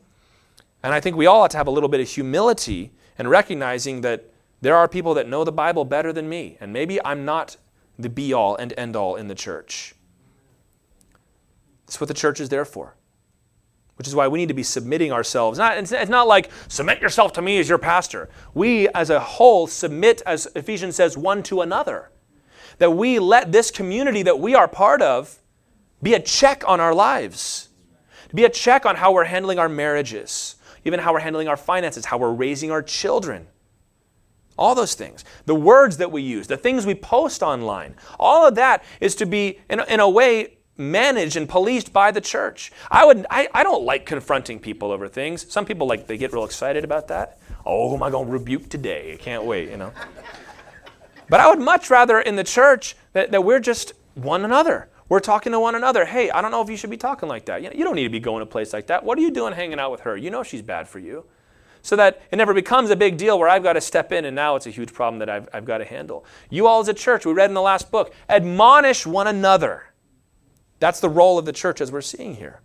[0.83, 4.03] And I think we all ought to have a little bit of humility in recognizing
[4.03, 6.57] that there are people that know the Bible better than me.
[6.61, 7.57] And maybe I'm not
[7.99, 9.95] the be all and end all in the church.
[11.87, 12.97] That's what the church is there for.
[13.97, 15.59] Which is why we need to be submitting ourselves.
[15.59, 18.29] Not, it's, it's not like submit yourself to me as your pastor.
[18.53, 22.11] We as a whole submit, as Ephesians says, one to another.
[22.79, 25.39] That we let this community that we are part of
[26.05, 27.71] be a check on our lives,
[28.29, 31.57] to be a check on how we're handling our marriages, even how we're handling our
[31.57, 33.47] finances, how we're raising our children.
[34.57, 35.25] All those things.
[35.47, 39.27] The words that we use, the things we post online, all of that is to
[39.27, 42.71] be, in a, in a way, managed and policed by the church.
[42.91, 45.51] I, would, I, I don't like confronting people over things.
[45.51, 47.39] Some people, like, they get real excited about that.
[47.67, 49.15] Oh, am I going to rebuke today?
[49.15, 49.93] I can't wait, you know.
[51.29, 54.89] but I would much rather in the church that, that we're just one another.
[55.15, 56.05] We're talking to one another.
[56.05, 57.63] Hey, I don't know if you should be talking like that.
[57.63, 59.05] You don't need to be going to a place like that.
[59.05, 60.17] What are you doing hanging out with her?
[60.17, 61.25] You know she's bad for you.
[61.83, 64.35] So that it never becomes a big deal where I've got to step in and
[64.35, 66.25] now it's a huge problem that I've, I've got to handle.
[66.51, 69.85] You all as a church, we read in the last book, admonish one another.
[70.81, 72.61] That's the role of the church as we're seeing here.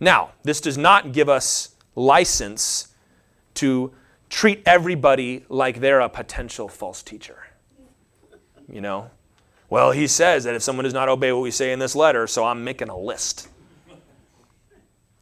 [0.00, 2.88] Now, this does not give us license
[3.54, 3.92] to
[4.28, 7.46] treat everybody like they're a potential false teacher.
[8.68, 9.12] You know?
[9.70, 12.26] Well, he says that if someone does not obey what we say in this letter,
[12.26, 13.48] so I'm making a list.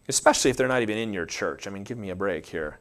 [0.08, 1.66] Especially if they're not even in your church.
[1.66, 2.78] I mean, give me a break here.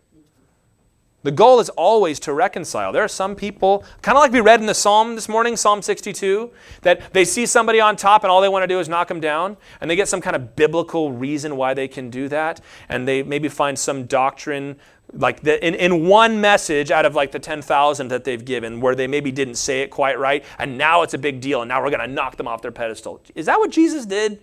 [1.23, 2.91] The goal is always to reconcile.
[2.91, 5.83] There are some people, kind of like we read in the Psalm this morning, Psalm
[5.83, 6.49] 62,
[6.81, 9.19] that they see somebody on top and all they want to do is knock them
[9.19, 13.07] down, and they get some kind of biblical reason why they can do that, and
[13.07, 14.77] they maybe find some doctrine
[15.13, 18.95] like the, in, in one message out of like the 10,000 that they've given where
[18.95, 21.81] they maybe didn't say it quite right, and now it's a big deal, and now
[21.81, 23.21] we're going to knock them off their pedestal.
[23.35, 24.41] Is that what Jesus did?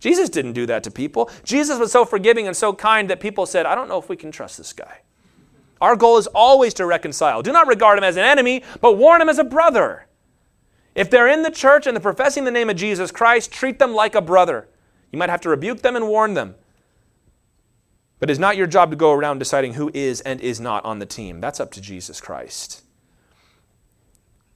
[0.00, 1.30] Jesus didn't do that to people.
[1.44, 4.16] Jesus was so forgiving and so kind that people said, I don't know if we
[4.16, 5.00] can trust this guy.
[5.80, 7.42] Our goal is always to reconcile.
[7.42, 10.06] Do not regard him as an enemy, but warn him as a brother.
[10.94, 13.94] If they're in the church and they're professing the name of Jesus Christ, treat them
[13.94, 14.68] like a brother.
[15.12, 16.54] You might have to rebuke them and warn them.
[18.18, 20.98] But it's not your job to go around deciding who is and is not on
[20.98, 21.40] the team.
[21.40, 22.82] That's up to Jesus Christ.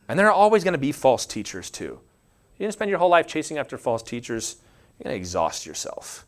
[0.08, 2.00] And there are always going to be false teachers too.
[2.58, 4.56] You're going to spend your whole life chasing after false teachers,
[4.98, 6.26] you're going to exhaust yourself.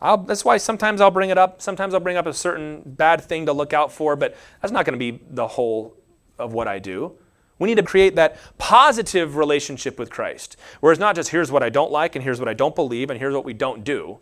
[0.00, 1.62] I'll, that's why sometimes I'll bring it up.
[1.62, 4.84] Sometimes I'll bring up a certain bad thing to look out for, but that's not
[4.84, 5.96] going to be the whole
[6.38, 7.12] of what I do.
[7.58, 11.62] We need to create that positive relationship with Christ, where it's not just here's what
[11.62, 14.18] I don't like and here's what I don't believe and here's what we don't do.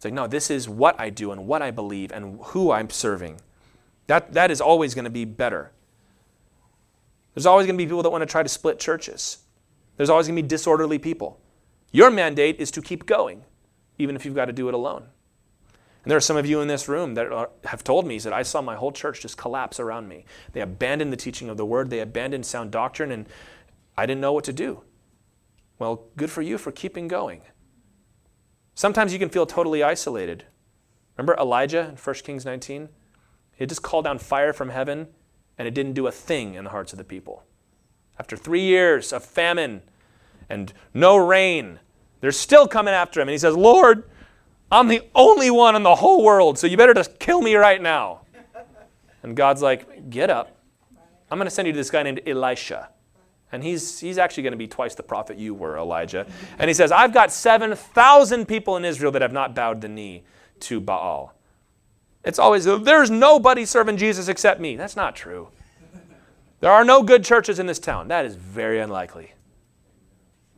[0.00, 2.88] It's like, no, this is what I do and what I believe and who I'm
[2.88, 3.38] serving.
[4.06, 5.72] That, that is always going to be better.
[7.34, 9.40] There's always going to be people that want to try to split churches.
[9.98, 11.38] There's always going to be disorderly people.
[11.92, 13.44] Your mandate is to keep going
[13.98, 15.02] even if you've got to do it alone.
[16.02, 18.32] And there are some of you in this room that are, have told me that
[18.32, 20.24] I saw my whole church just collapse around me.
[20.52, 23.28] They abandoned the teaching of the word, they abandoned sound doctrine, and
[23.98, 24.80] I didn't know what to do.
[25.78, 27.42] Well, good for you for keeping going.
[28.80, 30.44] Sometimes you can feel totally isolated.
[31.18, 32.88] Remember Elijah in 1 Kings 19?
[33.54, 35.08] He just called down fire from heaven,
[35.58, 37.44] and it didn't do a thing in the hearts of the people.
[38.18, 39.82] After three years of famine
[40.48, 41.80] and no rain,
[42.22, 43.28] they're still coming after him.
[43.28, 44.04] And he says, Lord,
[44.72, 47.82] I'm the only one in the whole world, so you better just kill me right
[47.82, 48.22] now.
[49.22, 50.56] And God's like, Get up.
[51.30, 52.88] I'm going to send you to this guy named Elisha.
[53.52, 56.26] And he's, he's actually going to be twice the prophet you were, Elijah.
[56.58, 60.22] And he says, I've got 7,000 people in Israel that have not bowed the knee
[60.60, 61.34] to Baal.
[62.24, 64.76] It's always, there's nobody serving Jesus except me.
[64.76, 65.48] That's not true.
[66.60, 68.08] There are no good churches in this town.
[68.08, 69.32] That is very unlikely.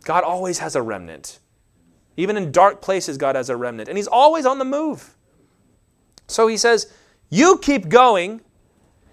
[0.05, 1.38] God always has a remnant.
[2.16, 5.16] Even in dark places, God has a remnant, and He's always on the move.
[6.26, 6.92] So He says,
[7.31, 8.40] You keep going,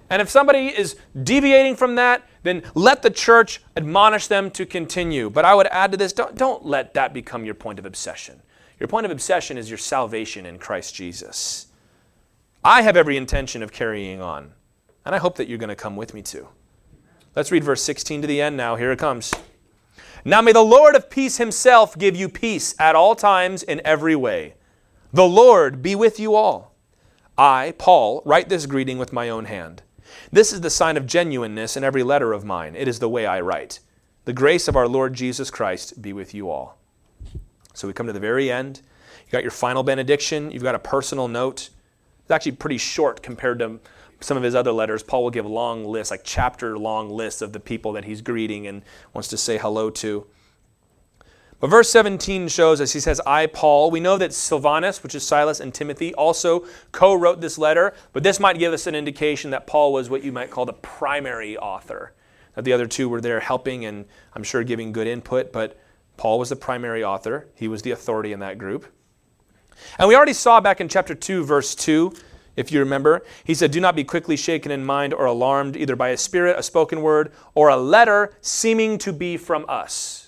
[0.09, 5.29] and if somebody is deviating from that, then let the church admonish them to continue.
[5.29, 8.41] But I would add to this don't, don't let that become your point of obsession.
[8.79, 11.67] Your point of obsession is your salvation in Christ Jesus.
[12.63, 14.53] I have every intention of carrying on,
[15.05, 16.47] and I hope that you're going to come with me too.
[17.35, 18.75] Let's read verse 16 to the end now.
[18.75, 19.33] Here it comes.
[20.25, 24.15] Now may the Lord of peace himself give you peace at all times in every
[24.15, 24.55] way.
[25.13, 26.75] The Lord be with you all.
[27.37, 29.81] I, Paul, write this greeting with my own hand.
[30.31, 32.75] This is the sign of genuineness in every letter of mine.
[32.75, 33.79] It is the way I write.
[34.25, 36.77] The grace of our Lord Jesus Christ be with you all.
[37.73, 38.81] So we come to the very end.
[39.25, 40.51] You got your final benediction.
[40.51, 41.69] You've got a personal note.
[42.21, 43.79] It's actually pretty short compared to
[44.21, 47.53] some of his other letters, Paul will give long lists, like chapter long lists of
[47.53, 50.27] the people that he's greeting and wants to say hello to.
[51.59, 53.91] But verse 17 shows us, he says, I, Paul.
[53.91, 58.23] We know that Silvanus, which is Silas, and Timothy also co wrote this letter, but
[58.23, 61.57] this might give us an indication that Paul was what you might call the primary
[61.57, 62.13] author.
[62.55, 65.77] That the other two were there helping and I'm sure giving good input, but
[66.15, 67.47] Paul was the primary author.
[67.55, 68.85] He was the authority in that group.
[69.97, 72.13] And we already saw back in chapter 2, verse 2,
[72.55, 73.25] if you remember.
[73.43, 76.57] He said, Do not be quickly shaken in mind or alarmed, either by a spirit,
[76.57, 80.18] a spoken word, or a letter seeming to be from us.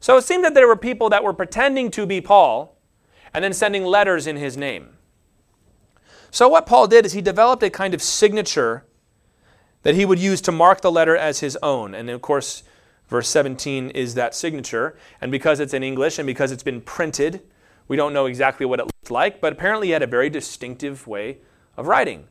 [0.00, 2.76] So it seemed that there were people that were pretending to be Paul
[3.34, 4.96] and then sending letters in his name.
[6.30, 8.84] So what Paul did is he developed a kind of signature
[9.82, 11.94] that he would use to mark the letter as his own.
[11.94, 12.62] And of course,
[13.08, 14.96] verse 17 is that signature.
[15.20, 17.42] And because it's in English and because it's been printed,
[17.86, 21.06] we don't know exactly what it looked like, but apparently he had a very distinctive
[21.06, 21.38] way
[21.76, 22.28] of writing.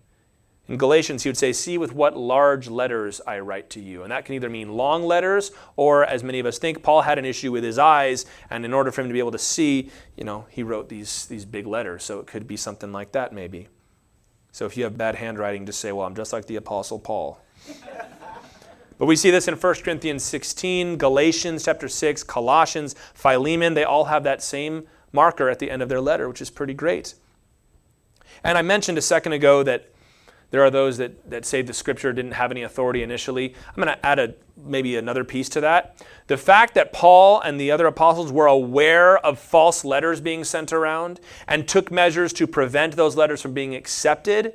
[0.67, 4.03] In Galatians, he would say, See with what large letters I write to you.
[4.03, 7.17] And that can either mean long letters, or as many of us think, Paul had
[7.17, 9.89] an issue with his eyes, and in order for him to be able to see,
[10.17, 12.03] you know, he wrote these, these big letters.
[12.03, 13.69] So it could be something like that, maybe.
[14.51, 17.39] So if you have bad handwriting, just say, Well, I'm just like the Apostle Paul.
[18.97, 23.73] but we see this in 1 Corinthians 16, Galatians chapter 6, Colossians, Philemon.
[23.73, 26.73] They all have that same marker at the end of their letter, which is pretty
[26.73, 27.15] great.
[28.43, 29.91] And I mentioned a second ago that
[30.49, 33.53] There are those that, that say the scripture didn't have any authority initially.
[33.69, 36.01] I'm going to add a, maybe another piece to that.
[36.27, 40.71] The fact that Paul and the other apostles were aware of false letters being sent
[40.71, 44.53] around and took measures to prevent those letters from being accepted,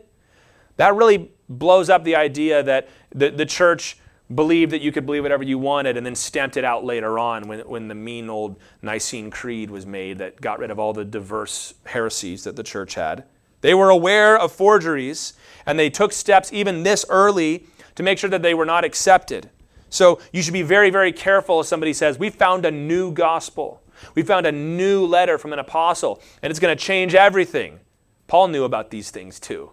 [0.76, 3.98] that really blows up the idea that the, the church
[4.34, 7.46] believed that you could believe whatever you wanted and then stamped it out later on
[7.48, 11.04] when, when the mean old Nicene Creed was made that got rid of all the
[11.04, 13.24] diverse heresies that the church had.
[13.62, 15.32] They were aware of forgeries
[15.64, 19.50] and they took steps even this early to make sure that they were not accepted.
[19.88, 23.82] So you should be very, very careful if somebody says, We found a new gospel.
[24.14, 27.78] We found a new letter from an apostle, and it's going to change everything.
[28.26, 29.72] Paul knew about these things too.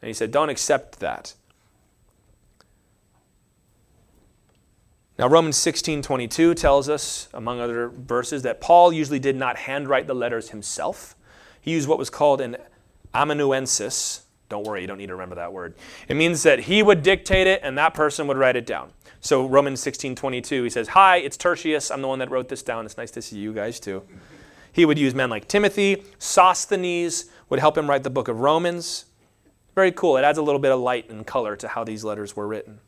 [0.00, 1.34] And he said, Don't accept that.
[5.18, 10.06] Now, Romans 16 22 tells us, among other verses, that Paul usually did not handwrite
[10.06, 11.16] the letters himself.
[11.60, 12.56] He used what was called an
[13.14, 14.22] amanuensis.
[14.48, 15.74] Don't worry, you don't need to remember that word.
[16.08, 18.90] It means that he would dictate it and that person would write it down.
[19.20, 21.90] So, Romans 16 22, he says, Hi, it's Tertius.
[21.90, 22.84] I'm the one that wrote this down.
[22.84, 24.02] It's nice to see you guys too.
[24.70, 26.02] He would use men like Timothy.
[26.18, 29.06] Sosthenes would help him write the book of Romans.
[29.74, 30.16] Very cool.
[30.16, 32.80] It adds a little bit of light and color to how these letters were written.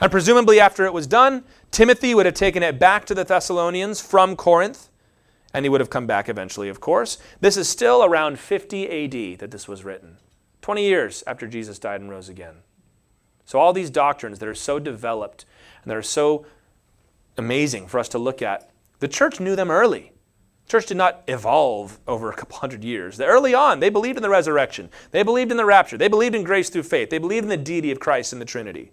[0.00, 4.00] And presumably, after it was done, Timothy would have taken it back to the Thessalonians
[4.00, 4.88] from Corinth,
[5.52, 7.18] and he would have come back eventually, of course.
[7.40, 10.18] This is still around 50 AD that this was written,
[10.62, 12.56] 20 years after Jesus died and rose again.
[13.44, 15.44] So, all these doctrines that are so developed
[15.82, 16.46] and that are so
[17.36, 20.12] amazing for us to look at, the church knew them early.
[20.66, 23.20] The church did not evolve over a couple hundred years.
[23.20, 24.88] Early on, they believed in the resurrection.
[25.10, 25.98] They believed in the rapture.
[25.98, 27.10] They believed in grace through faith.
[27.10, 28.92] They believed in the deity of Christ and the Trinity.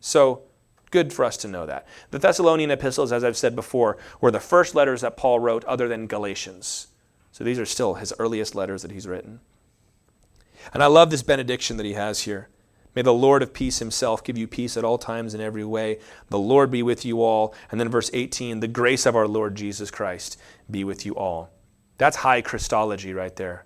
[0.00, 0.42] So,
[0.92, 1.86] good for us to know that.
[2.12, 5.88] The Thessalonian epistles, as I've said before, were the first letters that Paul wrote other
[5.88, 6.86] than Galatians.
[7.32, 9.40] So, these are still his earliest letters that he's written.
[10.72, 12.48] And I love this benediction that he has here.
[12.94, 15.98] May the Lord of peace himself give you peace at all times in every way.
[16.28, 17.54] The Lord be with you all.
[17.70, 20.38] And then verse 18, the grace of our Lord Jesus Christ
[20.70, 21.50] be with you all.
[21.96, 23.64] That's high Christology right there.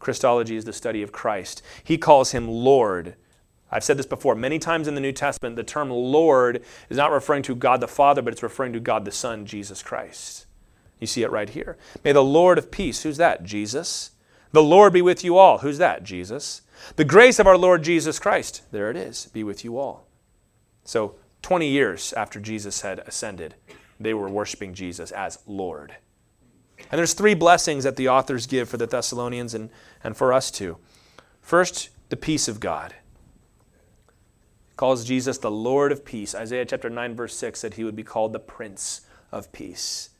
[0.00, 1.62] Christology is the study of Christ.
[1.84, 3.14] He calls him Lord
[3.76, 5.54] I've said this before many times in the New Testament.
[5.54, 9.04] The term Lord is not referring to God the Father, but it's referring to God
[9.04, 10.46] the Son, Jesus Christ.
[10.98, 11.76] You see it right here.
[12.02, 13.44] May the Lord of peace, who's that?
[13.44, 14.12] Jesus.
[14.52, 15.58] The Lord be with you all.
[15.58, 16.04] Who's that?
[16.04, 16.62] Jesus.
[16.96, 20.06] The grace of our Lord Jesus Christ, there it is, be with you all.
[20.82, 23.56] So, 20 years after Jesus had ascended,
[24.00, 25.96] they were worshiping Jesus as Lord.
[26.90, 29.68] And there's three blessings that the authors give for the Thessalonians and,
[30.02, 30.78] and for us too.
[31.42, 32.94] First, the peace of God
[34.76, 36.34] calls Jesus the Lord of peace.
[36.34, 40.10] Isaiah chapter 9, verse 6 said he would be called the Prince of Peace.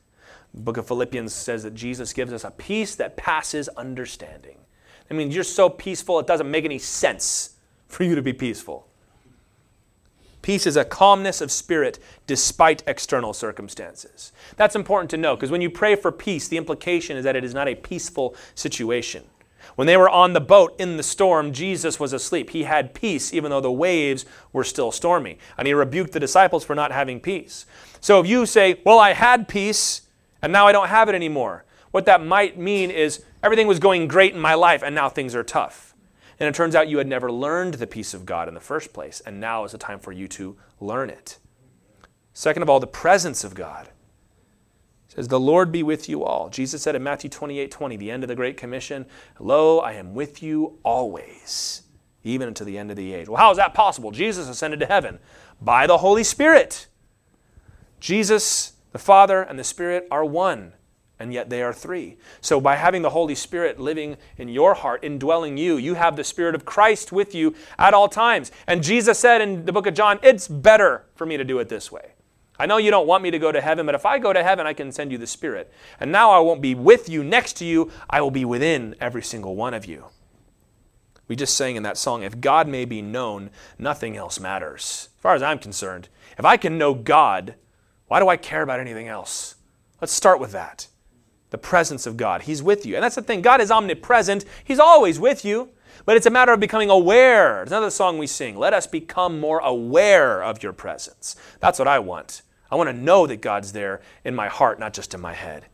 [0.53, 4.57] The book of Philippians says that Jesus gives us a peace that passes understanding.
[5.09, 7.55] I mean, you're so peaceful, it doesn't make any sense
[7.87, 8.87] for you to be peaceful.
[10.41, 14.31] Peace is a calmness of spirit despite external circumstances.
[14.55, 17.43] That's important to know because when you pray for peace, the implication is that it
[17.43, 19.25] is not a peaceful situation.
[19.75, 22.49] When they were on the boat in the storm, Jesus was asleep.
[22.49, 25.37] He had peace, even though the waves were still stormy.
[25.57, 27.65] And he rebuked the disciples for not having peace.
[27.99, 30.01] So if you say, Well, I had peace,
[30.41, 34.07] and now I don't have it anymore, what that might mean is everything was going
[34.07, 35.95] great in my life, and now things are tough.
[36.39, 38.93] And it turns out you had never learned the peace of God in the first
[38.93, 41.39] place, and now is the time for you to learn it.
[42.33, 43.89] Second of all, the presence of God
[45.17, 46.49] says, The Lord be with you all.
[46.49, 49.05] Jesus said in Matthew 28 20, the end of the Great Commission,
[49.39, 51.81] Lo, I am with you always,
[52.23, 53.27] even unto the end of the age.
[53.27, 54.11] Well, how is that possible?
[54.11, 55.19] Jesus ascended to heaven
[55.59, 56.87] by the Holy Spirit.
[57.99, 60.73] Jesus, the Father, and the Spirit are one,
[61.17, 62.17] and yet they are three.
[62.41, 66.23] So, by having the Holy Spirit living in your heart, indwelling you, you have the
[66.23, 68.51] Spirit of Christ with you at all times.
[68.67, 71.69] And Jesus said in the book of John, It's better for me to do it
[71.69, 72.11] this way.
[72.59, 74.43] I know you don't want me to go to heaven, but if I go to
[74.43, 75.71] heaven, I can send you the Spirit.
[75.99, 79.21] And now I won't be with you, next to you, I will be within every
[79.21, 80.05] single one of you.
[81.27, 85.09] We just sang in that song, if God may be known, nothing else matters.
[85.17, 86.07] As far as I'm concerned,
[86.37, 87.55] if I can know God,
[88.07, 89.55] why do I care about anything else?
[89.99, 90.87] Let's start with that.
[91.49, 92.43] The presence of God.
[92.43, 92.95] He's with you.
[92.95, 95.69] And that's the thing God is omnipresent, He's always with you.
[96.05, 97.63] But it's a matter of becoming aware.
[97.63, 98.57] It's another song we sing.
[98.57, 101.35] Let us become more aware of your presence.
[101.59, 102.43] That's what I want.
[102.69, 105.65] I want to know that God's there in my heart, not just in my head.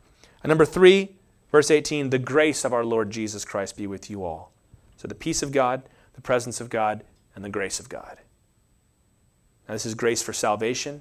[0.42, 1.16] And number three,
[1.50, 4.52] verse 18, the grace of our Lord Jesus Christ be with you all.
[4.96, 5.82] So the peace of God,
[6.14, 7.02] the presence of God,
[7.34, 8.18] and the grace of God.
[9.68, 11.00] Now, this is grace for salvation.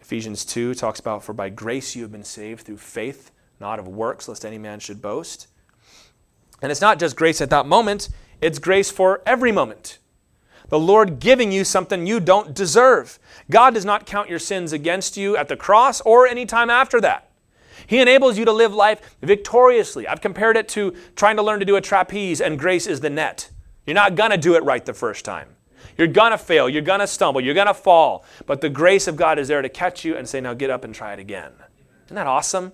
[0.00, 3.88] Ephesians 2 talks about, For by grace you have been saved through faith, not of
[3.88, 5.46] works, lest any man should boast.
[6.60, 8.08] And it's not just grace at that moment,
[8.40, 9.98] it's grace for every moment.
[10.68, 13.18] The Lord giving you something you don't deserve.
[13.50, 17.00] God does not count your sins against you at the cross or any time after
[17.00, 17.30] that.
[17.86, 20.06] He enables you to live life victoriously.
[20.06, 23.08] I've compared it to trying to learn to do a trapeze, and grace is the
[23.08, 23.50] net.
[23.86, 25.48] You're not going to do it right the first time.
[25.96, 26.68] You're going to fail.
[26.68, 27.40] You're going to stumble.
[27.40, 28.24] You're going to fall.
[28.46, 30.84] But the grace of God is there to catch you and say, now get up
[30.84, 31.52] and try it again.
[32.06, 32.72] Isn't that awesome?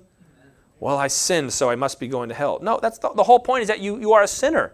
[0.80, 2.58] Well, I sinned, so I must be going to hell.
[2.60, 4.72] No, that's the, the whole point is that you, you are a sinner.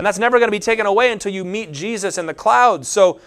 [0.00, 2.88] And that's never going to be taken away until you meet Jesus in the clouds.
[2.88, 3.20] So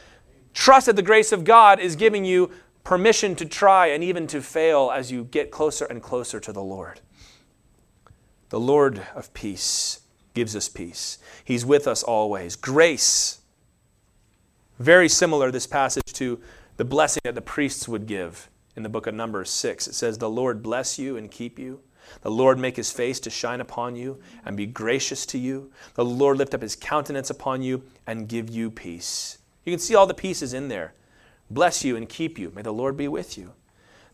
[0.56, 2.50] trust that the grace of God is giving you
[2.84, 6.64] permission to try and even to fail as you get closer and closer to the
[6.64, 7.00] Lord.
[8.50, 10.02] The Lord of peace
[10.34, 11.20] gives us peace.
[11.46, 12.56] He's with us always.
[12.56, 13.42] Grace.
[14.80, 16.42] Very similar, this passage, to
[16.78, 19.90] the blessing that the priests would give in the book of Numbers 6.
[19.90, 21.82] It says, The Lord bless you and keep you.
[22.22, 25.72] The Lord make his face to shine upon you and be gracious to you.
[25.96, 29.38] The Lord lift up his countenance upon you and give you peace.
[29.66, 30.94] You can see all the pieces in there.
[31.50, 32.52] Bless you and keep you.
[32.56, 33.54] May the Lord be with you.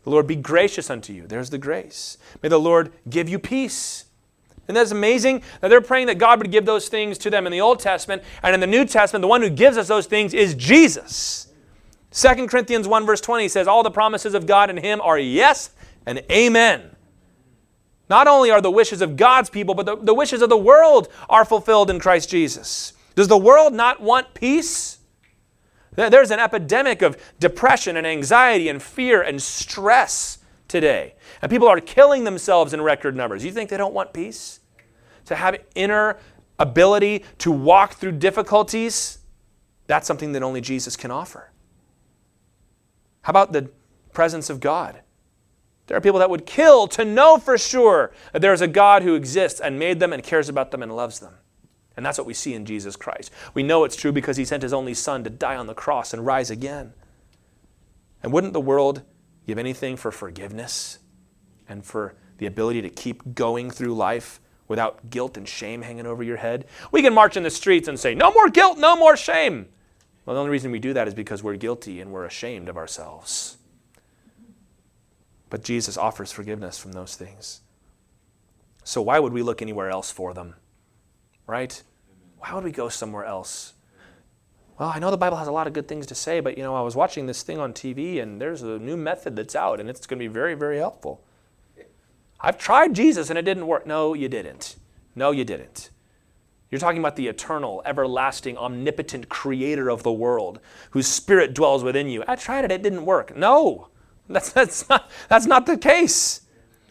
[0.04, 1.26] The Lord be gracious unto you.
[1.26, 2.18] There's the grace.
[2.42, 4.06] May the Lord give you peace.
[4.68, 7.52] And that's amazing that they're praying that God would give those things to them in
[7.52, 8.22] the Old Testament.
[8.42, 11.48] And in the New Testament, the one who gives us those things is Jesus.
[12.12, 15.70] 2 Corinthians 1, verse 20 says, All the promises of God in Him are yes
[16.06, 16.90] and amen.
[18.10, 21.08] Not only are the wishes of God's people, but the, the wishes of the world
[21.28, 22.92] are fulfilled in Christ Jesus.
[23.14, 24.98] Does the world not want peace?
[25.94, 31.14] There's an epidemic of depression and anxiety and fear and stress today.
[31.40, 33.44] And people are killing themselves in record numbers.
[33.44, 34.58] You think they don't want peace?
[35.26, 36.18] To have inner
[36.58, 39.18] ability to walk through difficulties?
[39.86, 41.50] That's something that only Jesus can offer.
[43.22, 43.70] How about the
[44.12, 45.02] presence of God?
[45.90, 49.02] There are people that would kill to know for sure that there is a God
[49.02, 51.34] who exists and made them and cares about them and loves them.
[51.96, 53.32] And that's what we see in Jesus Christ.
[53.54, 56.14] We know it's true because he sent his only son to die on the cross
[56.14, 56.92] and rise again.
[58.22, 59.02] And wouldn't the world
[59.48, 61.00] give anything for forgiveness
[61.68, 66.22] and for the ability to keep going through life without guilt and shame hanging over
[66.22, 66.66] your head?
[66.92, 69.66] We can march in the streets and say, No more guilt, no more shame.
[70.24, 72.76] Well, the only reason we do that is because we're guilty and we're ashamed of
[72.76, 73.56] ourselves.
[75.50, 77.60] But Jesus offers forgiveness from those things.
[78.84, 80.54] So why would we look anywhere else for them?
[81.46, 81.82] Right?
[82.38, 83.74] Why would we go somewhere else?
[84.78, 86.62] Well, I know the Bible has a lot of good things to say, but you
[86.62, 89.78] know, I was watching this thing on TV and there's a new method that's out
[89.78, 91.22] and it's going to be very, very helpful.
[92.40, 93.86] I've tried Jesus and it didn't work.
[93.86, 94.76] No, you didn't.
[95.14, 95.90] No, you didn't.
[96.70, 100.60] You're talking about the eternal, everlasting, omnipotent creator of the world
[100.92, 102.24] whose spirit dwells within you.
[102.26, 103.36] I tried it, it didn't work.
[103.36, 103.89] No.
[104.30, 106.42] That's, that's, not, that's not the case.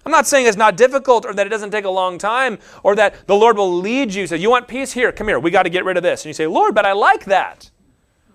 [0.06, 2.96] I'm not saying it's not difficult or that it doesn't take a long time or
[2.96, 4.28] that the Lord will lead you.
[4.28, 4.92] Say, you want peace?
[4.92, 5.40] Here, come here.
[5.40, 6.22] We got to get rid of this.
[6.22, 7.72] And you say, Lord, but I like that.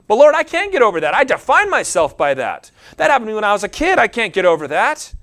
[0.07, 1.15] But Lord, I can't get over that.
[1.15, 2.71] I define myself by that.
[2.97, 3.99] That happened to me when I was a kid.
[3.99, 5.15] I can't get over that.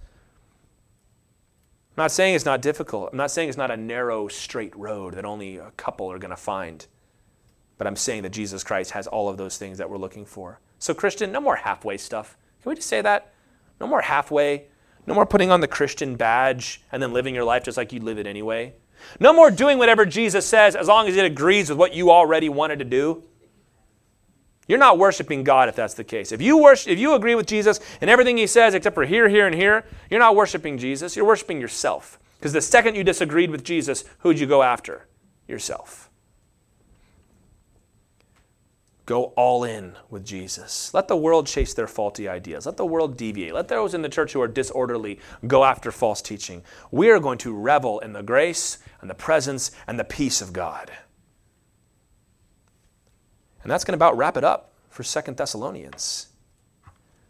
[1.91, 3.09] I'm not saying it's not difficult.
[3.11, 6.31] I'm not saying it's not a narrow, straight road that only a couple are going
[6.31, 6.87] to find.
[7.77, 10.59] But I'm saying that Jesus Christ has all of those things that we're looking for.
[10.79, 12.37] So, Christian, no more halfway stuff.
[12.61, 13.33] Can we just say that?
[13.81, 14.67] No more halfway.
[15.07, 18.03] No more putting on the Christian badge and then living your life just like you'd
[18.03, 18.75] live it anyway.
[19.19, 22.47] No more doing whatever Jesus says as long as it agrees with what you already
[22.47, 23.23] wanted to do.
[24.67, 26.31] You're not worshiping God if that's the case.
[26.31, 29.27] If you worship, if you agree with Jesus and everything he says except for here,
[29.27, 31.15] here, and here, you're not worshiping Jesus.
[31.15, 32.19] You're worshiping yourself.
[32.37, 35.07] Because the second you disagreed with Jesus, who'd you go after?
[35.47, 36.10] Yourself.
[39.11, 40.93] Go all in with Jesus.
[40.93, 42.65] Let the world chase their faulty ideas.
[42.65, 43.53] Let the world deviate.
[43.53, 46.63] Let those in the church who are disorderly go after false teaching.
[46.91, 50.53] We are going to revel in the grace and the presence and the peace of
[50.53, 50.93] God.
[53.63, 56.27] And that's going to about wrap it up for Second Thessalonians.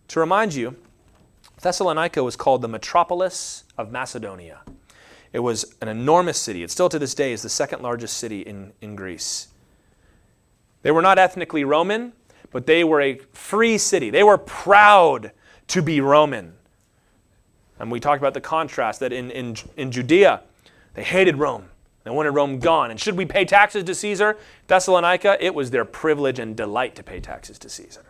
[0.10, 0.76] To remind you,
[1.62, 4.62] Thessalonica was called the metropolis of Macedonia.
[5.34, 6.62] It was an enormous city.
[6.62, 9.48] It still to this day is the second largest city in, in Greece.
[10.82, 12.14] They were not ethnically Roman,
[12.52, 14.10] but they were a free city.
[14.10, 15.32] They were proud
[15.68, 16.54] to be Roman.
[17.80, 20.42] And we talked about the contrast that in, in, in Judea,
[20.94, 21.66] they hated Rome.
[22.04, 22.92] They wanted Rome gone.
[22.92, 24.38] And should we pay taxes to Caesar?
[24.68, 28.06] Thessalonica, it was their privilege and delight to pay taxes to Caesar.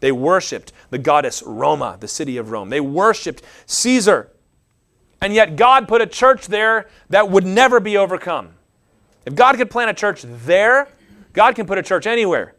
[0.00, 2.68] They worshiped the goddess Roma, the city of Rome.
[2.68, 4.30] They worshiped Caesar.
[5.20, 8.50] And yet God put a church there that would never be overcome.
[9.24, 10.88] If God could plant a church there,
[11.34, 12.54] God can put a church anywhere.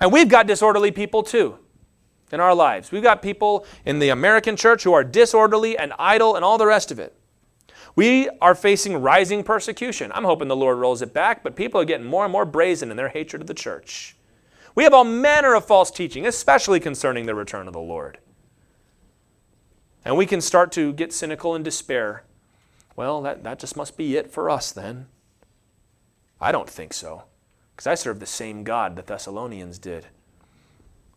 [0.00, 1.58] And we've got disorderly people too
[2.32, 2.90] in our lives.
[2.90, 6.66] We've got people in the American church who are disorderly and idle and all the
[6.66, 7.14] rest of it.
[7.94, 10.12] We are facing rising persecution.
[10.14, 12.90] I'm hoping the Lord rolls it back, but people are getting more and more brazen
[12.90, 14.16] in their hatred of the church.
[14.74, 18.18] We have all manner of false teaching, especially concerning the return of the Lord.
[20.04, 22.24] And we can start to get cynical and despair.
[22.94, 25.06] Well, that, that just must be it for us then.
[26.40, 27.24] I don't think so,
[27.74, 30.06] because I serve the same God the Thessalonians did.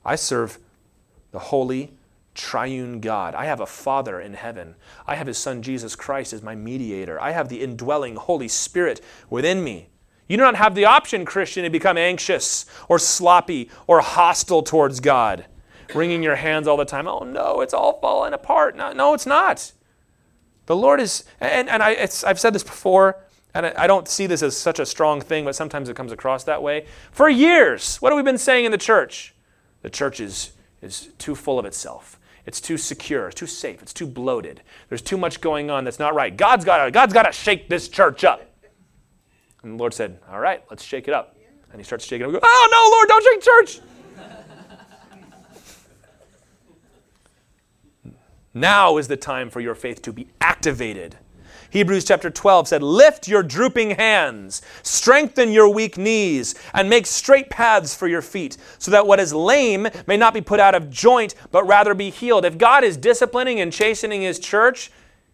[0.05, 0.59] I serve
[1.31, 1.93] the holy,
[2.33, 3.35] triune God.
[3.35, 4.75] I have a Father in heaven.
[5.05, 7.19] I have His Son Jesus Christ as my mediator.
[7.19, 9.89] I have the indwelling Holy Spirit within me.
[10.27, 14.99] You do not have the option, Christian, to become anxious or sloppy or hostile towards
[14.99, 15.45] God,
[15.93, 17.07] wringing your hands all the time.
[17.07, 18.75] Oh no, it's all falling apart.
[18.75, 19.71] No, no it's not.
[20.67, 23.17] The Lord is, and, and I, I've said this before,
[23.53, 26.43] and I don't see this as such a strong thing, but sometimes it comes across
[26.43, 26.85] that way.
[27.11, 29.33] For years, what have we been saying in the church?
[29.81, 32.19] The church is, is too full of itself.
[32.45, 33.27] It's too secure.
[33.27, 33.81] It's too safe.
[33.81, 34.61] It's too bloated.
[34.87, 36.35] There's too much going on that's not right.
[36.35, 38.41] God's got God's got to shake this church up.
[39.61, 41.35] And the Lord said, All right, let's shake it up.
[41.71, 42.41] And he starts shaking it up.
[42.43, 43.81] oh, no, Lord, don't shake church.
[48.53, 51.17] now is the time for your faith to be activated.
[51.71, 57.49] Hebrews chapter 12 said, Lift your drooping hands, strengthen your weak knees, and make straight
[57.49, 60.89] paths for your feet, so that what is lame may not be put out of
[60.89, 62.43] joint, but rather be healed.
[62.43, 64.91] If God is disciplining and chastening his church,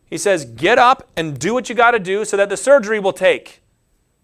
[0.07, 2.99] he says, Get up and do what you got to do so that the surgery
[2.99, 3.61] will take.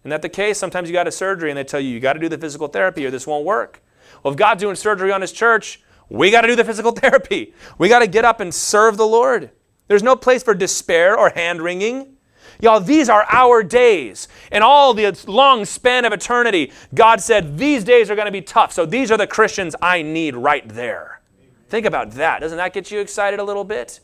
[0.02, 0.58] Isn't that the case?
[0.58, 2.68] Sometimes you got a surgery and they tell you, you got to do the physical
[2.68, 3.82] therapy or this won't work.
[4.24, 7.54] Well, if God's doing surgery on his church, we got to do the physical therapy.
[7.78, 9.52] We got to get up and serve the Lord.
[9.92, 12.16] There's no place for despair or hand wringing.
[12.62, 14.30] Y'all, these are our days.
[14.50, 18.42] In all the long span of eternity, God said, These days are going to be
[18.42, 18.72] tough.
[18.72, 21.20] So these are the Christians I need right there.
[21.68, 22.40] Think about that.
[22.40, 24.00] Doesn't that get you excited a little bit?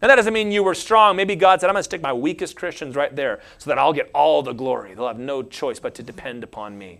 [0.00, 1.14] And that doesn't mean you were strong.
[1.14, 3.92] Maybe God said, I'm going to stick my weakest Christians right there so that I'll
[3.92, 4.92] get all the glory.
[4.94, 6.98] They'll have no choice but to depend upon me.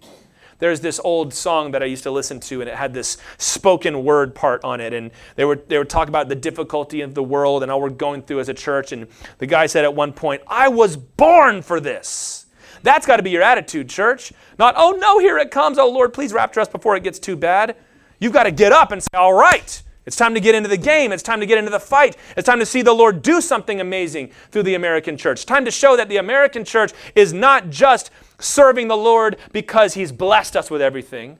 [0.62, 4.04] There's this old song that I used to listen to, and it had this spoken
[4.04, 4.92] word part on it.
[4.92, 7.90] And they were, they would talk about the difficulty of the world and all we're
[7.90, 8.92] going through as a church.
[8.92, 9.08] And
[9.38, 12.46] the guy said at one point, I was born for this.
[12.84, 14.32] That's got to be your attitude, church.
[14.56, 15.78] Not, oh no, here it comes.
[15.78, 17.74] Oh Lord, please rapture us before it gets too bad.
[18.20, 20.76] You've got to get up and say, all right, it's time to get into the
[20.76, 21.12] game.
[21.12, 22.16] It's time to get into the fight.
[22.36, 25.38] It's time to see the Lord do something amazing through the American church.
[25.38, 29.94] It's time to show that the American church is not just serving the Lord because
[29.94, 31.38] he's blessed us with everything,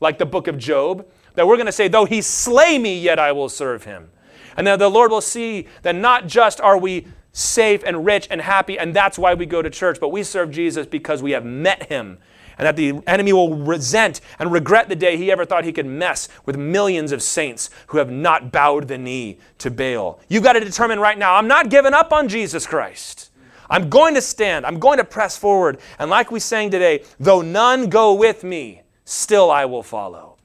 [0.00, 3.18] like the book of Job, that we're going to say, though he slay me, yet
[3.18, 4.10] I will serve him.
[4.56, 8.40] And then the Lord will see that not just are we safe and rich and
[8.40, 11.44] happy, and that's why we go to church, but we serve Jesus because we have
[11.44, 12.18] met him.
[12.58, 15.86] And that the enemy will resent and regret the day he ever thought he could
[15.86, 20.20] mess with millions of saints who have not bowed the knee to Baal.
[20.28, 23.30] You've got to determine right now I'm not giving up on Jesus Christ.
[23.68, 24.64] I'm going to stand.
[24.64, 25.78] I'm going to press forward.
[25.98, 30.36] And like we sang today, though none go with me, still I will follow.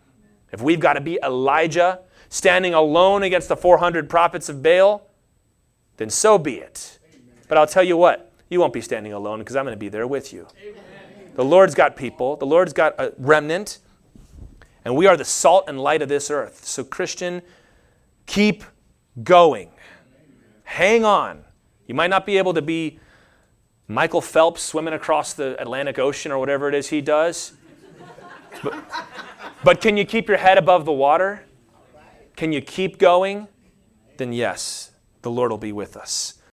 [0.52, 2.00] If we've got to be Elijah
[2.30, 5.08] standing alone against the 400 prophets of Baal,
[5.98, 7.00] then so be it.
[7.48, 9.90] But I'll tell you what, you won't be standing alone because I'm going to be
[9.90, 10.48] there with you.
[11.36, 13.80] The Lord's got people, the Lord's got a remnant,
[14.84, 16.66] and we are the salt and light of this earth.
[16.66, 17.42] So, Christian,
[18.26, 18.64] keep
[19.24, 19.70] going.
[20.64, 21.44] Hang on.
[21.88, 23.00] You might not be able to be
[23.88, 27.54] Michael Phelps swimming across the Atlantic Ocean or whatever it is he does.
[28.64, 28.84] But,
[29.64, 31.44] but can you keep your head above the water?
[32.36, 33.48] Can you keep going?
[34.18, 36.41] Then yes, the Lord will be with us.